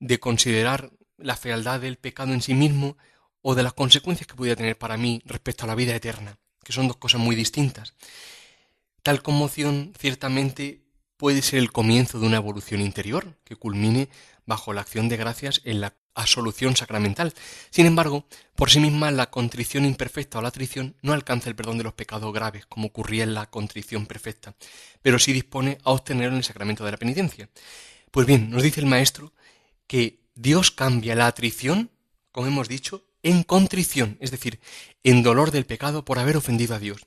de 0.00 0.20
considerar 0.20 0.90
la 1.16 1.36
fealdad 1.36 1.80
del 1.80 1.96
pecado 1.96 2.32
en 2.32 2.42
sí 2.42 2.54
mismo 2.54 2.96
o 3.42 3.54
de 3.54 3.62
las 3.62 3.72
consecuencias 3.72 4.26
que 4.26 4.34
pudiera 4.34 4.56
tener 4.56 4.76
para 4.78 4.96
mí 4.96 5.22
respecto 5.24 5.64
a 5.64 5.66
la 5.66 5.74
vida 5.74 5.94
eterna, 5.94 6.38
que 6.64 6.72
son 6.72 6.88
dos 6.88 6.96
cosas 6.96 7.20
muy 7.20 7.36
distintas. 7.36 7.94
Tal 9.02 9.22
conmoción 9.22 9.92
ciertamente 9.98 10.82
puede 11.16 11.42
ser 11.42 11.58
el 11.58 11.72
comienzo 11.72 12.18
de 12.18 12.26
una 12.26 12.36
evolución 12.36 12.80
interior 12.80 13.36
que 13.44 13.56
culmine 13.56 14.08
bajo 14.46 14.72
la 14.72 14.80
acción 14.80 15.08
de 15.08 15.16
gracias 15.16 15.60
en 15.64 15.80
la 15.80 15.94
absolución 16.14 16.76
sacramental. 16.76 17.32
Sin 17.70 17.86
embargo, 17.86 18.26
por 18.56 18.70
sí 18.70 18.80
misma 18.80 19.10
la 19.10 19.30
contrición 19.30 19.84
imperfecta 19.84 20.38
o 20.38 20.42
la 20.42 20.48
atrición 20.48 20.96
no 21.02 21.12
alcanza 21.12 21.48
el 21.48 21.56
perdón 21.56 21.78
de 21.78 21.84
los 21.84 21.92
pecados 21.92 22.32
graves, 22.32 22.66
como 22.66 22.88
ocurría 22.88 23.24
en 23.24 23.34
la 23.34 23.50
contrición 23.50 24.06
perfecta, 24.06 24.54
pero 25.00 25.18
sí 25.18 25.32
dispone 25.32 25.78
a 25.84 25.90
obtenerlo 25.90 26.32
en 26.32 26.38
el 26.38 26.44
sacramento 26.44 26.84
de 26.84 26.90
la 26.90 26.96
penitencia. 26.96 27.48
Pues 28.10 28.26
bien, 28.26 28.50
nos 28.50 28.62
dice 28.62 28.80
el 28.80 28.86
maestro 28.86 29.32
que 29.86 30.20
Dios 30.34 30.70
cambia 30.70 31.14
la 31.14 31.26
atrición, 31.26 31.90
como 32.32 32.46
hemos 32.46 32.68
dicho, 32.68 33.04
en 33.28 33.42
contrición, 33.42 34.16
es 34.20 34.30
decir, 34.30 34.58
en 35.04 35.22
dolor 35.22 35.50
del 35.50 35.66
pecado 35.66 36.02
por 36.04 36.18
haber 36.18 36.38
ofendido 36.38 36.74
a 36.74 36.78
Dios. 36.78 37.06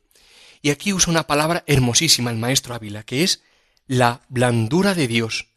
Y 0.61 0.69
aquí 0.69 0.93
usa 0.93 1.09
una 1.09 1.25
palabra 1.25 1.63
hermosísima 1.65 2.29
el 2.29 2.37
maestro 2.37 2.75
Ávila, 2.75 3.01
que 3.01 3.23
es 3.23 3.41
la 3.87 4.21
blandura 4.29 4.93
de 4.93 5.07
Dios. 5.07 5.47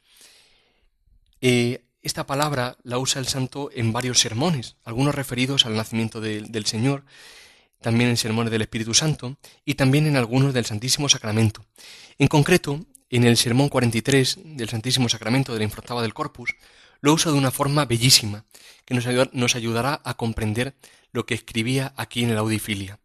Eh, 1.43 1.85
esta 2.03 2.27
palabra 2.27 2.79
la 2.83 2.97
usa 2.97 3.21
el 3.21 3.29
santo 3.29 3.69
en 3.75 3.93
varios 3.93 4.21
sermones, 4.21 4.77
algunos 4.85 5.15
referidos 5.15 5.67
al 5.67 5.77
nacimiento 5.77 6.23
del 6.23 6.65
Señor, 6.65 7.05
también 7.83 8.09
en 8.09 8.17
sermones 8.17 8.51
del 8.51 8.63
Espíritu 8.63 8.95
Santo 8.95 9.37
y 9.67 9.75
también 9.75 10.07
en 10.07 10.17
algunos 10.17 10.55
del 10.55 10.65
Santísimo 10.65 11.11
Sacramento. 11.11 11.67
En 12.19 12.29
concreto, 12.29 12.81
en 13.11 13.25
el 13.25 13.37
sermón 13.37 13.69
43 13.69 14.39
del 14.43 14.71
Santísimo 14.71 15.11
Sacramento 15.11 15.53
de 15.53 15.69
la 15.69 16.03
del 16.03 16.15
Corpus, 16.15 16.55
lo 17.05 17.13
usa 17.13 17.31
de 17.31 17.37
una 17.37 17.51
forma 17.51 17.85
bellísima, 17.85 18.47
que 18.87 18.95
nos, 18.95 19.55
ayudará 19.57 20.01
a 20.07 20.15
comprender 20.15 20.75
lo 21.13 21.27
que 21.27 21.35
escribía 21.35 21.93
aquí 21.99 22.25
en 22.25 22.31
el 22.31 22.39
Audifilia. 22.39 22.99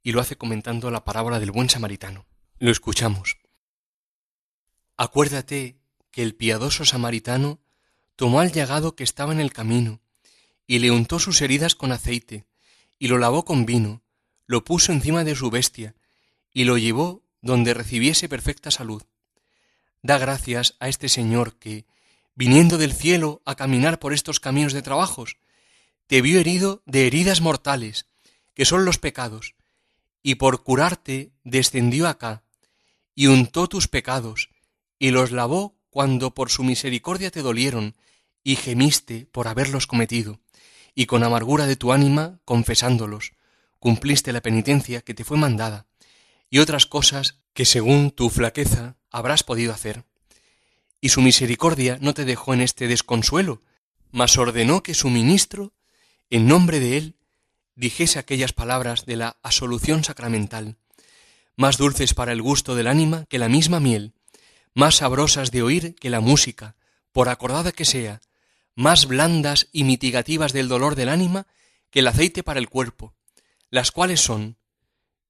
Y 0.00 0.12
lo 0.12 0.20
hace 0.20 0.36
comentando 0.36 0.92
la 0.92 1.04
parábola 1.04 1.40
del 1.40 1.50
buen 1.50 1.68
samaritano. 1.68 2.24
Lo 2.60 2.70
escuchamos. 2.70 3.38
Acuérdate 4.96 5.80
que 6.12 6.22
el 6.22 6.36
piadoso 6.36 6.84
samaritano 6.84 7.58
tomó 8.14 8.38
al 8.38 8.52
llagado 8.52 8.94
que 8.94 9.02
estaba 9.02 9.32
en 9.32 9.40
el 9.40 9.52
camino, 9.52 10.00
y 10.64 10.78
le 10.78 10.92
untó 10.92 11.18
sus 11.18 11.42
heridas 11.42 11.74
con 11.74 11.90
aceite, 11.90 12.46
y 12.96 13.08
lo 13.08 13.18
lavó 13.18 13.44
con 13.44 13.66
vino, 13.66 14.04
lo 14.46 14.62
puso 14.62 14.92
encima 14.92 15.24
de 15.24 15.34
su 15.34 15.50
bestia, 15.50 15.96
y 16.52 16.62
lo 16.62 16.78
llevó 16.78 17.24
donde 17.40 17.74
recibiese 17.74 18.28
perfecta 18.28 18.70
salud. 18.70 19.02
Da 20.00 20.16
gracias 20.16 20.76
a 20.78 20.88
este 20.88 21.08
Señor 21.08 21.58
que, 21.58 21.86
viniendo 22.36 22.76
del 22.76 22.92
cielo 22.92 23.42
a 23.46 23.56
caminar 23.56 23.98
por 23.98 24.12
estos 24.12 24.38
caminos 24.40 24.74
de 24.74 24.82
trabajos, 24.82 25.38
te 26.06 26.20
vio 26.20 26.38
herido 26.38 26.82
de 26.84 27.06
heridas 27.06 27.40
mortales, 27.40 28.06
que 28.54 28.66
son 28.66 28.84
los 28.84 28.98
pecados, 28.98 29.56
y 30.22 30.36
por 30.36 30.62
curarte 30.62 31.32
descendió 31.44 32.06
acá, 32.06 32.44
y 33.14 33.26
untó 33.26 33.68
tus 33.68 33.88
pecados, 33.88 34.50
y 34.98 35.10
los 35.10 35.32
lavó 35.32 35.78
cuando 35.88 36.34
por 36.34 36.50
su 36.50 36.62
misericordia 36.62 37.30
te 37.30 37.40
dolieron, 37.40 37.96
y 38.44 38.56
gemiste 38.56 39.26
por 39.32 39.48
haberlos 39.48 39.86
cometido, 39.86 40.38
y 40.94 41.06
con 41.06 41.24
amargura 41.24 41.66
de 41.66 41.76
tu 41.76 41.92
ánima, 41.92 42.38
confesándolos, 42.44 43.32
cumpliste 43.78 44.32
la 44.32 44.42
penitencia 44.42 45.00
que 45.00 45.14
te 45.14 45.24
fue 45.24 45.38
mandada, 45.38 45.86
y 46.50 46.58
otras 46.58 46.84
cosas 46.84 47.40
que 47.54 47.64
según 47.64 48.10
tu 48.10 48.28
flaqueza 48.28 48.96
habrás 49.10 49.42
podido 49.42 49.72
hacer 49.72 50.04
y 51.00 51.10
su 51.10 51.20
misericordia 51.20 51.98
no 52.00 52.14
te 52.14 52.24
dejó 52.24 52.54
en 52.54 52.60
este 52.60 52.88
desconsuelo, 52.88 53.62
mas 54.10 54.38
ordenó 54.38 54.82
que 54.82 54.94
su 54.94 55.10
ministro, 55.10 55.72
en 56.30 56.46
nombre 56.48 56.80
de 56.80 56.96
él, 56.96 57.16
dijese 57.74 58.18
aquellas 58.18 58.52
palabras 58.52 59.06
de 59.06 59.16
la 59.16 59.36
asolución 59.42 60.04
sacramental, 60.04 60.76
más 61.56 61.76
dulces 61.76 62.14
para 62.14 62.32
el 62.32 62.42
gusto 62.42 62.74
del 62.74 62.86
ánima 62.86 63.26
que 63.26 63.38
la 63.38 63.48
misma 63.48 63.80
miel, 63.80 64.14
más 64.74 64.96
sabrosas 64.96 65.50
de 65.50 65.62
oír 65.62 65.94
que 65.94 66.10
la 66.10 66.20
música, 66.20 66.76
por 67.12 67.28
acordada 67.28 67.72
que 67.72 67.84
sea, 67.84 68.20
más 68.74 69.06
blandas 69.06 69.68
y 69.72 69.84
mitigativas 69.84 70.52
del 70.52 70.68
dolor 70.68 70.94
del 70.94 71.08
ánima 71.08 71.46
que 71.90 72.00
el 72.00 72.08
aceite 72.08 72.42
para 72.42 72.58
el 72.60 72.68
cuerpo, 72.68 73.14
las 73.70 73.90
cuales 73.90 74.20
son, 74.20 74.56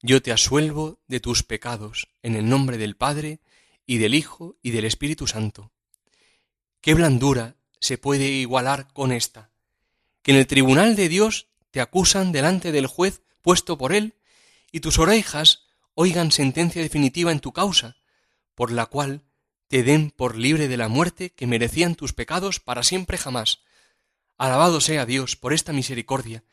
yo 0.02 0.20
te 0.20 0.32
asuelvo 0.32 0.98
de 1.06 1.20
tus 1.20 1.42
pecados, 1.42 2.08
en 2.22 2.34
el 2.34 2.48
nombre 2.48 2.76
del 2.76 2.96
Padre, 2.96 3.40
y 3.86 3.98
del 3.98 4.14
Hijo 4.14 4.56
y 4.62 4.72
del 4.72 4.84
Espíritu 4.84 5.26
Santo. 5.26 5.72
¿Qué 6.80 6.94
blandura 6.94 7.56
se 7.80 7.98
puede 7.98 8.26
igualar 8.26 8.92
con 8.92 9.12
esta? 9.12 9.50
Que 10.22 10.32
en 10.32 10.38
el 10.38 10.46
tribunal 10.46 10.96
de 10.96 11.08
Dios 11.08 11.48
te 11.70 11.80
acusan 11.80 12.32
delante 12.32 12.72
del 12.72 12.86
juez 12.86 13.22
puesto 13.42 13.78
por 13.78 13.92
él, 13.92 14.14
y 14.72 14.80
tus 14.80 14.98
orejas 14.98 15.66
oigan 15.94 16.32
sentencia 16.32 16.82
definitiva 16.82 17.32
en 17.32 17.40
tu 17.40 17.52
causa, 17.52 17.96
por 18.54 18.72
la 18.72 18.86
cual 18.86 19.22
te 19.68 19.82
den 19.82 20.10
por 20.10 20.36
libre 20.36 20.68
de 20.68 20.76
la 20.76 20.88
muerte 20.88 21.30
que 21.30 21.46
merecían 21.46 21.94
tus 21.94 22.12
pecados 22.12 22.60
para 22.60 22.82
siempre 22.82 23.18
jamás. 23.18 23.60
Alabado 24.36 24.80
sea 24.80 25.06
Dios 25.06 25.36
por 25.36 25.52
esta 25.52 25.72
misericordia, 25.72 26.44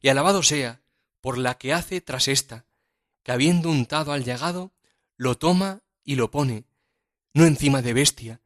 y 0.00 0.08
alabado 0.08 0.42
sea 0.42 0.82
por 1.20 1.38
la 1.38 1.58
que 1.58 1.72
hace 1.72 2.00
tras 2.00 2.28
esta, 2.28 2.66
que 3.22 3.32
habiendo 3.32 3.70
untado 3.70 4.12
al 4.12 4.24
llagado, 4.24 4.72
lo 5.16 5.36
toma 5.36 5.82
y 6.04 6.16
lo 6.16 6.30
pone, 6.30 6.64
no 7.32 7.46
encima 7.46 7.82
de 7.82 7.92
bestia, 7.92 8.40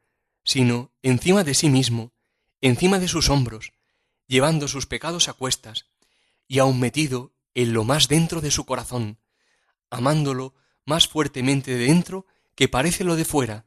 sino 0.45 0.93
encima 1.03 1.45
de 1.45 1.55
sí 1.55 1.69
mismo, 1.69 2.13
encima 2.61 2.99
de 2.99 3.09
sus 3.09 3.31
hombros, 3.31 3.73
llevando 4.27 4.69
sus 4.69 4.87
pecados 4.87 5.29
a 5.29 5.33
cuestas, 5.33 5.87
y 6.47 6.59
aun 6.59 6.79
metido 6.79 7.33
en 7.55 7.73
lo 7.73 7.85
más 7.85 8.09
dentro 8.09 8.41
de 8.41 8.51
su 8.51 8.65
corazón, 8.67 9.19
amándolo 9.91 10.55
más 10.85 11.09
fuertemente 11.09 11.77
de 11.77 11.87
dentro 11.87 12.27
que 12.55 12.69
parece 12.69 13.05
lo 13.05 13.17
de 13.17 13.25
fuera, 13.25 13.67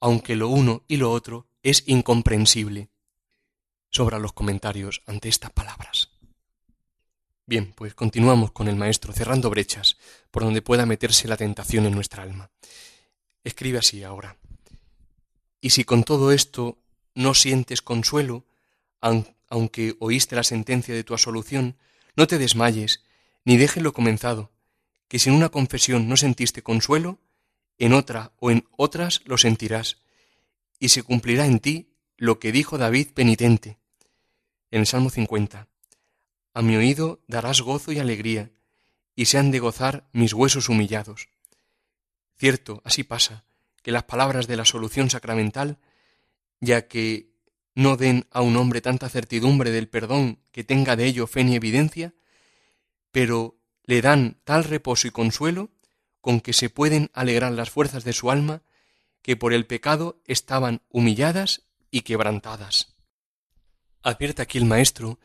aunque 0.00 0.36
lo 0.36 0.48
uno 0.48 0.84
y 0.86 0.96
lo 0.96 1.10
otro 1.12 1.48
es 1.62 1.84
incomprensible. 1.86 2.90
Sobra 3.90 4.18
los 4.18 4.32
comentarios 4.32 5.02
ante 5.06 5.28
estas 5.28 5.50
palabras. 5.50 6.10
Bien, 7.46 7.72
pues 7.72 7.94
continuamos 7.94 8.52
con 8.52 8.68
el 8.68 8.76
Maestro, 8.76 9.14
cerrando 9.14 9.48
brechas 9.48 9.96
por 10.30 10.44
donde 10.44 10.60
pueda 10.60 10.84
meterse 10.84 11.26
la 11.26 11.38
tentación 11.38 11.86
en 11.86 11.94
nuestra 11.94 12.22
alma. 12.22 12.50
Escribe 13.42 13.78
así 13.78 14.04
ahora. 14.04 14.36
Y 15.60 15.70
si 15.70 15.84
con 15.84 16.04
todo 16.04 16.32
esto 16.32 16.78
no 17.14 17.34
sientes 17.34 17.82
consuelo, 17.82 18.44
aunque 19.00 19.96
oíste 19.98 20.36
la 20.36 20.44
sentencia 20.44 20.94
de 20.94 21.04
tu 21.04 21.14
absolución, 21.14 21.76
no 22.16 22.26
te 22.26 22.38
desmayes, 22.38 23.02
ni 23.44 23.56
dejes 23.56 23.82
lo 23.82 23.92
comenzado, 23.92 24.50
que 25.08 25.18
si 25.18 25.30
en 25.30 25.36
una 25.36 25.48
confesión 25.48 26.08
no 26.08 26.16
sentiste 26.16 26.62
consuelo, 26.62 27.18
en 27.78 27.92
otra 27.92 28.32
o 28.38 28.50
en 28.50 28.68
otras 28.76 29.22
lo 29.24 29.38
sentirás, 29.38 29.98
y 30.78 30.90
se 30.90 31.02
cumplirá 31.02 31.46
en 31.46 31.60
ti 31.60 31.88
lo 32.16 32.38
que 32.38 32.52
dijo 32.52 32.78
David 32.78 33.08
penitente. 33.14 33.78
En 34.70 34.80
el 34.80 34.86
Salmo 34.86 35.10
50. 35.10 35.66
A 36.54 36.62
mi 36.62 36.76
oído 36.76 37.20
darás 37.26 37.62
gozo 37.62 37.92
y 37.92 37.98
alegría, 37.98 38.50
y 39.14 39.26
se 39.26 39.38
han 39.38 39.50
de 39.50 39.58
gozar 39.60 40.08
mis 40.12 40.34
huesos 40.34 40.68
humillados. 40.68 41.28
Cierto, 42.36 42.82
así 42.84 43.02
pasa, 43.02 43.44
que 43.82 43.92
las 43.92 44.04
palabras 44.04 44.46
de 44.46 44.56
la 44.56 44.64
solución 44.64 45.10
sacramental, 45.10 45.78
ya 46.60 46.88
que 46.88 47.30
no 47.74 47.96
den 47.96 48.26
a 48.30 48.40
un 48.42 48.56
hombre 48.56 48.80
tanta 48.80 49.08
certidumbre 49.08 49.70
del 49.70 49.88
perdón 49.88 50.40
que 50.50 50.64
tenga 50.64 50.96
de 50.96 51.06
ello 51.06 51.26
fe 51.26 51.44
ni 51.44 51.54
evidencia, 51.54 52.14
pero 53.12 53.56
le 53.84 54.02
dan 54.02 54.40
tal 54.44 54.64
reposo 54.64 55.06
y 55.06 55.10
consuelo 55.10 55.70
con 56.20 56.40
que 56.40 56.52
se 56.52 56.70
pueden 56.70 57.10
alegrar 57.14 57.52
las 57.52 57.70
fuerzas 57.70 58.04
de 58.04 58.12
su 58.12 58.30
alma 58.30 58.62
que 59.22 59.36
por 59.36 59.52
el 59.52 59.66
pecado 59.66 60.20
estaban 60.26 60.82
humilladas 60.88 61.62
y 61.90 62.02
quebrantadas. 62.02 62.96
Advierte 64.02 64.42
aquí 64.42 64.58
el 64.58 64.64
maestro 64.64 65.18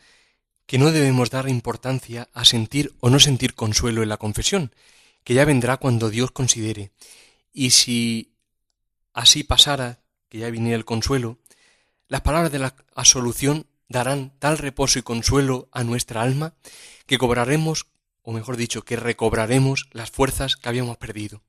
que 0.65 0.77
no 0.77 0.91
debemos 0.91 1.29
dar 1.29 1.49
importancia 1.49 2.29
a 2.33 2.45
sentir 2.45 2.93
o 2.99 3.09
no 3.09 3.19
sentir 3.19 3.53
consuelo 3.53 4.03
en 4.03 4.09
la 4.09 4.17
confesión, 4.17 4.73
que 5.23 5.33
ya 5.33 5.45
vendrá 5.45 5.77
cuando 5.77 6.09
Dios 6.09 6.31
considere. 6.31 6.91
Y 7.51 7.71
si 7.71 8.32
así 9.13 9.43
pasara, 9.43 10.01
que 10.29 10.39
ya 10.39 10.49
viniera 10.49 10.77
el 10.77 10.85
consuelo, 10.85 11.39
las 12.07 12.21
palabras 12.21 12.51
de 12.51 12.59
la 12.59 12.75
absolución 12.95 13.67
darán 13.87 14.33
tal 14.39 14.57
reposo 14.57 14.99
y 14.99 15.03
consuelo 15.03 15.69
a 15.71 15.83
nuestra 15.83 16.21
alma 16.21 16.55
que 17.05 17.17
cobraremos, 17.17 17.87
o 18.21 18.31
mejor 18.31 18.57
dicho, 18.57 18.83
que 18.83 18.95
recobraremos 18.95 19.87
las 19.91 20.11
fuerzas 20.11 20.55
que 20.55 20.69
habíamos 20.69 20.97
perdido. 20.97 21.43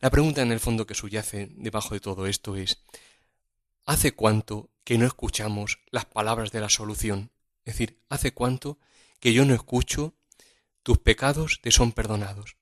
La 0.00 0.10
pregunta 0.10 0.42
en 0.42 0.52
el 0.52 0.60
fondo 0.60 0.86
que 0.86 0.94
subyace 0.94 1.48
debajo 1.52 1.94
de 1.94 2.00
todo 2.00 2.26
esto 2.26 2.56
es 2.56 2.84
¿hace 3.84 4.12
cuánto 4.12 4.70
que 4.84 4.98
no 4.98 5.06
escuchamos 5.06 5.80
las 5.90 6.04
palabras 6.04 6.52
de 6.52 6.60
la 6.60 6.68
solución? 6.68 7.30
Es 7.64 7.74
decir, 7.74 8.00
¿hace 8.08 8.32
cuánto 8.32 8.78
que 9.20 9.32
yo 9.32 9.44
no 9.44 9.54
escucho 9.54 10.14
tus 10.82 10.98
pecados 10.98 11.60
te 11.62 11.70
son 11.70 11.92
perdonados? 11.92 12.56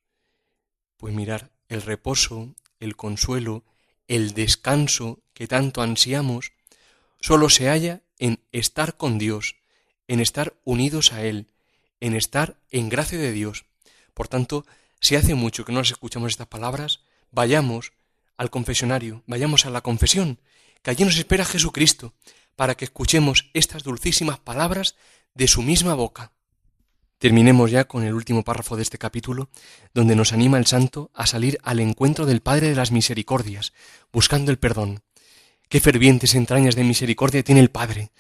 Pues 0.97 1.15
mirar, 1.15 1.53
el 1.69 1.83
reposo, 1.83 2.55
el 2.81 2.97
consuelo, 2.97 3.65
el 4.09 4.35
descanso 4.35 5.21
que 5.35 5.47
tanto 5.47 5.83
ansiamos 5.83 6.53
solo 7.21 7.51
se 7.51 7.69
halla 7.69 8.03
en 8.19 8.41
estar 8.53 8.97
con 8.97 9.19
Dios, 9.19 9.57
en 10.09 10.21
estar 10.21 10.55
unidos 10.65 11.13
a 11.13 11.25
Él, 11.25 11.49
en 12.01 12.15
estar 12.15 12.57
en 12.71 12.89
gracia 12.89 13.19
de 13.19 13.33
Dios. 13.33 13.65
Por 14.15 14.29
tanto, 14.29 14.65
si 15.01 15.17
hace 15.17 15.35
mucho 15.35 15.65
que 15.65 15.73
no 15.73 15.81
escuchamos 15.81 16.33
estas 16.33 16.47
palabras, 16.47 17.01
vayamos 17.31 17.93
al 18.37 18.51
confesionario, 18.51 19.23
vayamos 19.27 19.67
a 19.67 19.71
la 19.71 19.83
confesión, 19.83 20.39
que 20.83 20.91
allí 20.91 21.05
nos 21.05 21.19
espera 21.19 21.45
Jesucristo, 21.45 22.15
para 22.55 22.77
que 22.77 22.85
escuchemos 22.87 23.51
estas 23.55 23.83
dulcísimas 23.83 24.39
palabras 24.39 24.97
de 25.35 25.49
su 25.49 25.63
misma 25.63 25.95
boca. 25.95 26.33
Terminemos 27.19 27.71
ya 27.71 27.85
con 27.85 28.05
el 28.05 28.13
último 28.13 28.45
párrafo 28.45 28.77
de 28.77 28.83
este 28.83 28.99
capítulo, 28.99 29.49
donde 29.95 30.17
nos 30.17 30.33
anima 30.33 30.59
el 30.59 30.67
santo 30.67 31.11
a 31.15 31.27
salir 31.27 31.59
al 31.63 31.81
encuentro 31.81 32.27
del 32.27 32.43
Padre 32.43 32.69
de 32.69 32.75
las 32.75 32.93
Misericordias, 32.93 33.73
buscando 34.13 34.51
el 34.51 34.59
perdón. 34.59 35.03
Qué 35.69 35.81
fervientes 35.81 36.35
entrañas 36.35 36.77
de 36.77 36.85
misericordia 36.85 37.43
tiene 37.43 37.61
el 37.61 37.71
Padre. 37.71 38.11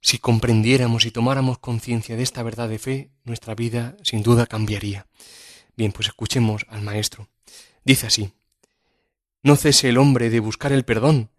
Si 0.00 0.18
comprendiéramos 0.18 1.06
y 1.06 1.12
tomáramos 1.12 1.58
conciencia 1.58 2.16
de 2.16 2.24
esta 2.24 2.42
verdad 2.42 2.68
de 2.68 2.80
fe, 2.80 3.10
nuestra 3.24 3.54
vida 3.54 3.96
sin 4.02 4.22
duda 4.22 4.46
cambiaría. 4.46 5.06
Bien, 5.76 5.92
pues 5.92 6.08
escuchemos 6.08 6.66
al 6.68 6.82
Maestro. 6.82 7.28
Dice 7.84 8.08
así, 8.08 8.32
No 9.42 9.54
cese 9.54 9.88
el 9.88 9.96
hombre 9.96 10.28
de 10.28 10.40
buscar 10.40 10.72
el 10.72 10.84
perdón, 10.84 11.30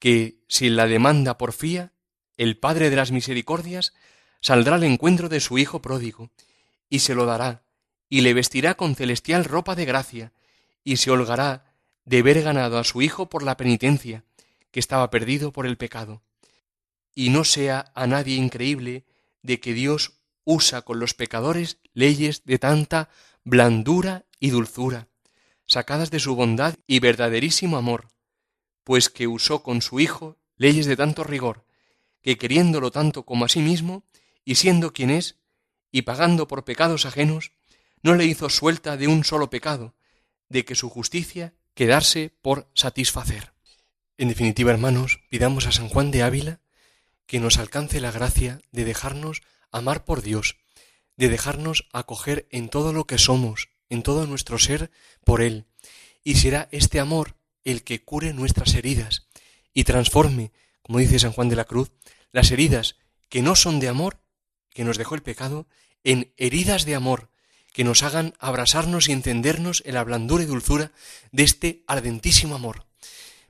que, 0.00 0.40
si 0.48 0.70
la 0.70 0.86
demanda 0.86 1.38
porfía, 1.38 1.92
el 2.36 2.58
Padre 2.58 2.90
de 2.90 2.96
las 2.96 3.12
Misericordias 3.12 3.92
saldrá 4.40 4.76
al 4.76 4.84
encuentro 4.84 5.28
de 5.28 5.40
su 5.40 5.58
Hijo 5.58 5.80
pródigo, 5.82 6.30
y 6.88 7.00
se 7.00 7.14
lo 7.14 7.26
dará, 7.26 7.62
y 8.08 8.22
le 8.22 8.34
vestirá 8.34 8.74
con 8.74 8.94
celestial 8.96 9.44
ropa 9.44 9.74
de 9.74 9.84
gracia, 9.84 10.32
y 10.82 10.96
se 10.96 11.10
holgará 11.10 11.74
de 12.04 12.18
haber 12.18 12.42
ganado 12.42 12.78
a 12.78 12.84
su 12.84 13.02
Hijo 13.02 13.28
por 13.28 13.42
la 13.42 13.56
penitencia, 13.56 14.24
que 14.70 14.80
estaba 14.80 15.10
perdido 15.10 15.52
por 15.52 15.66
el 15.66 15.76
pecado. 15.76 16.22
y 17.14 17.30
no 17.30 17.44
sea 17.44 17.90
a 17.94 18.06
nadie 18.06 18.36
increíble 18.36 19.04
de 19.42 19.60
que 19.60 19.74
Dios 19.74 20.20
usa 20.44 20.82
con 20.82 21.00
los 21.00 21.12
pecadores 21.12 21.78
leyes 21.92 22.44
de 22.44 22.58
tanta 22.58 23.10
blandura 23.44 24.24
y 24.38 24.50
dulzura, 24.50 25.08
sacadas 25.66 26.10
de 26.10 26.20
su 26.20 26.34
bondad 26.34 26.76
y 26.86 27.00
verdaderísimo 27.00 27.76
amor, 27.76 28.08
pues 28.84 29.08
que 29.08 29.26
usó 29.26 29.62
con 29.62 29.82
su 29.82 30.00
Hijo 30.00 30.36
leyes 30.56 30.86
de 30.86 30.96
tanto 30.96 31.24
rigor, 31.24 31.64
que 32.22 32.38
queriéndolo 32.38 32.90
tanto 32.90 33.24
como 33.24 33.44
a 33.44 33.48
sí 33.48 33.60
mismo, 33.60 34.04
y 34.44 34.56
siendo 34.56 34.92
quien 34.92 35.10
es, 35.10 35.36
y 35.92 36.02
pagando 36.02 36.46
por 36.48 36.64
pecados 36.64 37.06
ajenos, 37.06 37.52
no 38.02 38.14
le 38.14 38.24
hizo 38.24 38.48
suelta 38.48 38.96
de 38.96 39.08
un 39.08 39.24
solo 39.24 39.50
pecado, 39.50 39.94
de 40.48 40.64
que 40.64 40.74
su 40.74 40.88
justicia 40.88 41.54
quedarse 41.74 42.32
por 42.42 42.68
satisfacer. 42.74 43.52
En 44.18 44.28
definitiva, 44.28 44.70
hermanos, 44.70 45.20
pidamos 45.30 45.66
a 45.66 45.72
San 45.72 45.88
Juan 45.88 46.10
de 46.10 46.22
Ávila 46.22 46.60
que 47.26 47.40
nos 47.40 47.58
alcance 47.58 48.00
la 48.00 48.10
gracia 48.10 48.60
de 48.72 48.84
dejarnos 48.84 49.42
amar 49.70 50.04
por 50.04 50.20
Dios, 50.22 50.56
de 51.16 51.28
dejarnos 51.28 51.88
acoger 51.92 52.46
en 52.50 52.68
todo 52.68 52.92
lo 52.92 53.06
que 53.06 53.18
somos, 53.18 53.68
en 53.88 54.02
todo 54.02 54.26
nuestro 54.26 54.58
ser, 54.58 54.90
por 55.24 55.42
Él, 55.42 55.66
y 56.24 56.34
será 56.36 56.68
este 56.72 57.00
amor 57.00 57.36
el 57.64 57.82
que 57.84 58.02
cure 58.02 58.32
nuestras 58.32 58.74
heridas 58.74 59.28
y 59.72 59.84
transforme, 59.84 60.52
como 60.82 60.98
dice 60.98 61.18
San 61.18 61.32
Juan 61.32 61.48
de 61.48 61.56
la 61.56 61.64
Cruz, 61.64 61.92
las 62.32 62.50
heridas 62.50 62.96
que 63.28 63.42
no 63.42 63.54
son 63.54 63.80
de 63.80 63.88
amor, 63.88 64.20
que 64.72 64.84
nos 64.84 64.98
dejó 64.98 65.14
el 65.14 65.22
pecado, 65.22 65.66
en 66.04 66.32
heridas 66.36 66.84
de 66.84 66.94
amor, 66.94 67.30
que 67.72 67.84
nos 67.84 68.02
hagan 68.02 68.34
abrasarnos 68.38 69.08
y 69.08 69.12
encendernos 69.12 69.82
en 69.86 69.94
la 69.94 70.04
blandura 70.04 70.42
y 70.42 70.46
dulzura 70.46 70.92
de 71.32 71.44
este 71.44 71.84
ardentísimo 71.86 72.54
amor. 72.54 72.86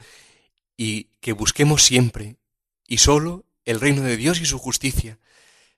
y 0.76 1.04
que 1.22 1.32
busquemos 1.32 1.82
siempre 1.82 2.36
y 2.86 2.98
solo 2.98 3.46
el 3.64 3.80
reino 3.80 4.02
de 4.02 4.18
Dios 4.18 4.38
y 4.42 4.44
su 4.44 4.58
justicia, 4.58 5.18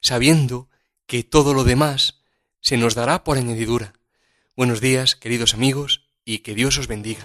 sabiendo 0.01 0.69
que 1.07 1.23
todo 1.23 1.55
lo 1.55 1.63
demás 1.63 2.23
se 2.61 2.77
nos 2.77 2.97
dará 2.97 3.23
por 3.23 3.39
añadidura. 3.39 3.93
Buenos 4.57 4.81
días, 4.81 5.15
queridos 5.15 5.55
amigos, 5.55 6.09
y 6.25 6.39
que 6.39 6.57
Dios 6.57 6.77
os 6.77 6.89
bendiga. 6.89 7.25